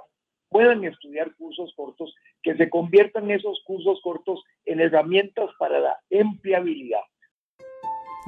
puedan 0.51 0.85
estudiar 0.85 1.35
cursos 1.37 1.73
cortos, 1.75 2.15
que 2.43 2.55
se 2.57 2.69
conviertan 2.69 3.31
esos 3.31 3.63
cursos 3.65 3.99
cortos 4.03 4.43
en 4.67 4.81
herramientas 4.81 5.49
para 5.59 5.81
la 5.81 5.99
empleabilidad. 6.11 7.01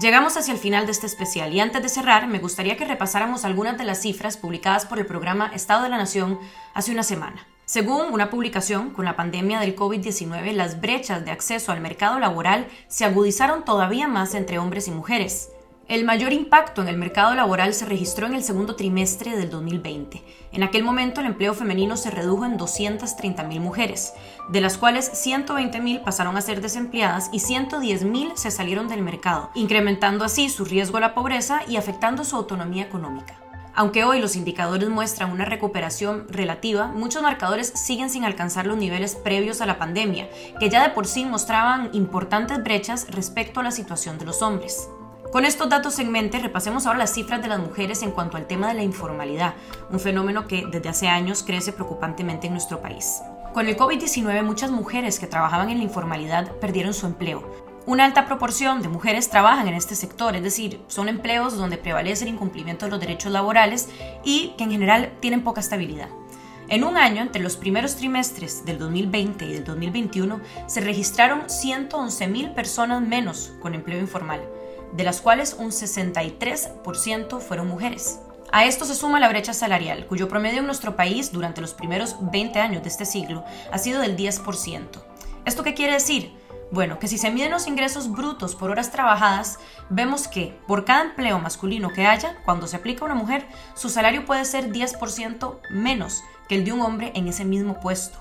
Llegamos 0.01 0.37
hacia 0.39 0.55
el 0.55 0.59
final 0.59 0.87
de 0.87 0.93
este 0.93 1.07
especial 1.07 1.53
y 1.53 1.61
antes 1.61 1.83
de 1.83 1.89
cerrar 1.91 2.27
me 2.27 2.39
gustaría 2.39 2.77
que 2.77 2.87
repasáramos 2.87 3.45
algunas 3.45 3.77
de 3.77 3.85
las 3.85 4.01
cifras 4.01 4.39
publicadas 4.39 4.87
por 4.87 4.99
el 4.99 5.07
programa 5.07 5.51
Estado 5.55 5.83
de 5.83 5.91
la 5.91 5.99
Nación 5.99 6.39
hace 6.73 6.91
una 6.91 7.03
semana. 7.03 7.47
Según 7.67 8.13
una 8.13 8.31
publicación, 8.31 8.91
con 8.91 9.05
la 9.05 9.17
pandemia 9.17 9.61
del 9.61 9.77
COVID-19, 9.77 10.53
las 10.53 10.81
brechas 10.81 11.25
de 11.25 11.31
acceso 11.31 11.71
al 11.71 11.81
mercado 11.81 12.19
laboral 12.19 12.67
se 12.89 13.05
agudizaron 13.05 13.65
todavía 13.65 14.09
más 14.09 14.35
entre 14.35 14.59
hombres 14.59 14.89
y 14.89 14.91
mujeres. 14.91 15.54
El 15.87 16.07
mayor 16.07 16.33
impacto 16.33 16.81
en 16.81 16.88
el 16.88 16.97
mercado 16.97 17.35
laboral 17.35 17.75
se 17.75 17.85
registró 17.85 18.27
en 18.27 18.33
el 18.35 18.42
segundo 18.42 18.75
trimestre 18.75 19.37
del 19.37 19.51
2020. 19.51 20.23
En 20.53 20.62
aquel 20.62 20.83
momento 20.83 21.20
el 21.20 21.27
empleo 21.27 21.53
femenino 21.53 21.99
se 21.99 22.11
redujo 22.11 22.47
en 22.47 22.59
230.000 22.59 23.61
mujeres, 23.61 24.14
de 24.49 24.62
las 24.62 24.79
cuales 24.79 25.12
120.000 25.12 26.03
pasaron 26.03 26.38
a 26.38 26.40
ser 26.40 26.62
desempleadas 26.62 27.29
y 27.33 27.40
110.000 27.40 28.35
se 28.35 28.51
salieron 28.51 28.88
del 28.88 29.03
mercado, 29.03 29.51
incrementando 29.55 30.25
así 30.25 30.49
su 30.49 30.64
riesgo 30.64 30.97
a 30.97 31.01
la 31.01 31.14
pobreza 31.14 31.61
y 31.68 31.77
afectando 31.77 32.25
su 32.25 32.37
autonomía 32.37 32.85
económica. 32.85 33.38
Aunque 33.77 34.05
hoy 34.05 34.20
los 34.20 34.37
indicadores 34.37 34.88
muestran 34.88 35.33
una 35.33 35.44
recuperación 35.44 36.27
relativa, 36.31 36.87
muchos 36.87 37.23
marcadores 37.23 37.73
siguen 37.75 38.09
sin 38.09 38.25
alcanzar 38.25 38.66
los 38.66 38.79
niveles 38.79 39.16
previos 39.16 39.61
a 39.61 39.66
la 39.66 39.79
pandemia, 39.79 40.31
que 40.61 40.70
ya 40.70 40.83
de 40.83 40.94
por 40.94 41.07
sí 41.07 41.27
mostraban 41.27 41.90
importantes 41.92 42.62
brechas 42.62 43.07
respecto 43.11 43.61
a 43.61 43.64
la 43.64 43.70
situación 43.73 44.16
de 44.18 44.25
los 44.25 44.40
hombres. 44.40 44.88
Con 45.35 45.44
estos 45.44 45.68
datos 45.68 45.99
en 45.99 46.12
mente, 46.12 46.38
repasemos 46.38 46.87
ahora 46.87 47.01
las 47.01 47.12
cifras 47.12 47.42
de 47.42 47.49
las 47.49 47.59
mujeres 47.59 48.05
en 48.05 48.12
cuanto 48.12 48.37
al 48.37 48.47
tema 48.47 48.68
de 48.68 48.75
la 48.75 48.85
informalidad, 48.85 49.57
un 49.90 49.99
fenómeno 49.99 50.47
que 50.47 50.64
desde 50.70 50.88
hace 50.88 51.09
años 51.09 51.42
crece 51.42 51.73
preocupantemente 51.73 52.47
en 52.47 52.53
nuestro 52.53 52.81
país. 52.81 53.20
Con 53.53 53.66
el 53.66 53.77
COVID-19, 53.77 54.44
muchas 54.44 54.70
mujeres 54.70 55.18
que 55.18 55.27
trabajaban 55.27 55.70
en 55.70 55.79
la 55.79 55.83
informalidad 55.83 56.53
perdieron 56.61 56.94
su 56.94 57.07
empleo. 57.07 57.51
Una 57.85 58.05
alta 58.05 58.27
proporción 58.27 58.81
de 58.81 58.88
mujeres 58.88 59.29
trabajan 59.29 59.66
en 59.66 59.75
este 59.75 59.97
sector, 59.97 60.37
es 60.37 60.42
decir, 60.44 60.81
son 60.87 61.09
empleos 61.09 61.59
donde 61.59 61.79
prevalece 61.79 62.23
el 62.23 62.31
incumplimiento 62.31 62.85
de 62.85 62.92
los 62.92 63.01
derechos 63.01 63.33
laborales 63.33 63.88
y 64.23 64.55
que 64.57 64.62
en 64.62 64.70
general 64.70 65.14
tienen 65.18 65.42
poca 65.42 65.61
estabilidad. 65.61 66.11
En 66.68 66.85
un 66.85 66.97
año, 66.97 67.23
entre 67.23 67.42
los 67.42 67.57
primeros 67.57 67.97
trimestres 67.97 68.64
del 68.64 68.79
2020 68.79 69.47
y 69.47 69.53
del 69.55 69.64
2021, 69.64 70.40
se 70.68 70.81
registraron 70.81 71.47
111.000 71.47 72.55
personas 72.55 73.03
menos 73.03 73.53
con 73.61 73.75
empleo 73.75 73.99
informal 73.99 74.40
de 74.94 75.04
las 75.04 75.20
cuales 75.20 75.57
un 75.59 75.70
63% 75.70 77.40
fueron 77.40 77.68
mujeres. 77.68 78.20
A 78.52 78.64
esto 78.64 78.85
se 78.85 78.94
suma 78.94 79.20
la 79.20 79.28
brecha 79.28 79.52
salarial, 79.52 80.07
cuyo 80.07 80.28
promedio 80.28 80.61
en 80.61 80.66
nuestro 80.66 80.96
país 80.96 81.33
durante 81.33 81.61
los 81.61 81.74
primeros 81.74 82.16
20 82.20 82.61
años 82.61 82.83
de 82.83 82.88
este 82.88 83.04
siglo 83.04 83.44
ha 83.72 83.78
sido 83.78 84.00
del 84.00 84.16
10%. 84.16 84.87
¿Esto 85.44 85.62
qué 85.62 85.74
quiere 85.74 85.94
decir? 85.94 86.33
Bueno, 86.70 86.98
que 86.98 87.09
si 87.09 87.18
se 87.18 87.30
miden 87.30 87.50
los 87.50 87.66
ingresos 87.66 88.11
brutos 88.11 88.54
por 88.54 88.70
horas 88.70 88.90
trabajadas, 88.90 89.59
vemos 89.90 90.28
que 90.28 90.59
por 90.66 90.85
cada 90.85 91.02
empleo 91.02 91.38
masculino 91.38 91.90
que 91.92 92.07
haya, 92.07 92.37
cuando 92.44 92.66
se 92.66 92.76
aplica 92.76 93.02
a 93.02 93.07
una 93.07 93.14
mujer, 93.14 93.46
su 93.74 93.88
salario 93.90 94.24
puede 94.24 94.44
ser 94.44 94.72
10% 94.72 95.59
menos 95.70 96.22
que 96.48 96.57
el 96.57 96.64
de 96.64 96.72
un 96.72 96.80
hombre 96.80 97.12
en 97.14 97.28
ese 97.28 97.44
mismo 97.44 97.80
puesto. 97.80 98.18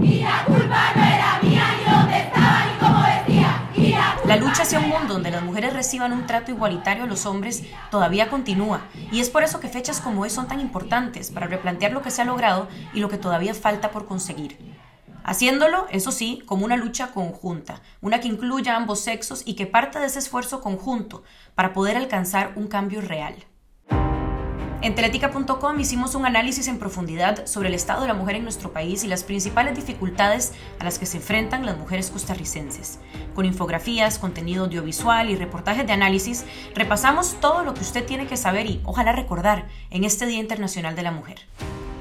Y 0.00 0.24
culpa 0.46 0.92
no 0.94 1.02
era 1.02 1.38
mía, 1.42 1.47
la 4.28 4.36
lucha 4.36 4.64
hacia 4.64 4.78
un 4.78 4.90
mundo 4.90 5.14
donde 5.14 5.30
las 5.30 5.42
mujeres 5.42 5.72
reciban 5.72 6.12
un 6.12 6.26
trato 6.26 6.50
igualitario 6.50 7.04
a 7.04 7.06
los 7.06 7.24
hombres 7.24 7.62
todavía 7.90 8.28
continúa 8.28 8.82
y 9.10 9.20
es 9.20 9.30
por 9.30 9.42
eso 9.42 9.58
que 9.58 9.70
fechas 9.70 10.02
como 10.02 10.20
hoy 10.20 10.28
son 10.28 10.46
tan 10.46 10.60
importantes 10.60 11.30
para 11.30 11.46
replantear 11.46 11.92
lo 11.92 12.02
que 12.02 12.10
se 12.10 12.20
ha 12.20 12.26
logrado 12.26 12.68
y 12.92 13.00
lo 13.00 13.08
que 13.08 13.16
todavía 13.16 13.54
falta 13.54 13.90
por 13.90 14.04
conseguir. 14.04 14.58
Haciéndolo, 15.24 15.86
eso 15.90 16.12
sí, 16.12 16.42
como 16.44 16.66
una 16.66 16.76
lucha 16.76 17.12
conjunta, 17.12 17.80
una 18.02 18.20
que 18.20 18.28
incluya 18.28 18.76
ambos 18.76 19.00
sexos 19.00 19.42
y 19.46 19.54
que 19.54 19.66
parte 19.66 19.98
de 19.98 20.06
ese 20.06 20.18
esfuerzo 20.18 20.60
conjunto 20.60 21.22
para 21.54 21.72
poder 21.72 21.96
alcanzar 21.96 22.52
un 22.56 22.68
cambio 22.68 23.00
real. 23.00 23.34
En 24.80 24.94
teletica.com 24.94 25.80
hicimos 25.80 26.14
un 26.14 26.24
análisis 26.24 26.68
en 26.68 26.78
profundidad 26.78 27.46
sobre 27.46 27.66
el 27.66 27.74
estado 27.74 28.02
de 28.02 28.08
la 28.08 28.14
mujer 28.14 28.36
en 28.36 28.44
nuestro 28.44 28.72
país 28.72 29.02
y 29.02 29.08
las 29.08 29.24
principales 29.24 29.74
dificultades 29.74 30.52
a 30.78 30.84
las 30.84 31.00
que 31.00 31.06
se 31.06 31.16
enfrentan 31.16 31.66
las 31.66 31.76
mujeres 31.76 32.10
costarricenses. 32.10 33.00
Con 33.34 33.44
infografías, 33.44 34.20
contenido 34.20 34.64
audiovisual 34.64 35.30
y 35.30 35.36
reportajes 35.36 35.84
de 35.84 35.94
análisis, 35.94 36.44
repasamos 36.76 37.40
todo 37.40 37.64
lo 37.64 37.74
que 37.74 37.80
usted 37.80 38.06
tiene 38.06 38.28
que 38.28 38.36
saber 38.36 38.66
y 38.66 38.80
ojalá 38.84 39.10
recordar 39.10 39.66
en 39.90 40.04
este 40.04 40.26
Día 40.26 40.38
Internacional 40.38 40.94
de 40.94 41.02
la 41.02 41.10
Mujer. 41.10 41.40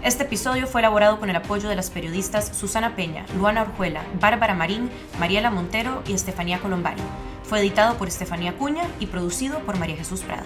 Este 0.03 0.25
episodio 0.25 0.67
fue 0.67 0.81
elaborado 0.81 1.19
con 1.19 1.31
el 1.31 1.35
apoyo 1.35 1.69
de 1.69 1.75
las 1.75 1.89
periodistas 1.89 2.55
Susana 2.55 2.95
Peña, 2.95 3.25
Luana 3.39 3.63
Orjuela, 3.63 4.03
Bárbara 4.21 4.53
Marín, 4.53 4.91
Mariela 5.19 5.49
Montero 5.49 6.03
y 6.07 6.13
Estefanía 6.13 6.59
Colombari. 6.59 7.01
Fue 7.41 7.59
editado 7.59 7.97
por 7.97 8.07
Estefanía 8.07 8.55
Cuña 8.55 8.83
y 8.99 9.07
producido 9.07 9.61
por 9.61 9.79
María 9.79 9.97
Jesús 9.97 10.21
Prada. 10.21 10.45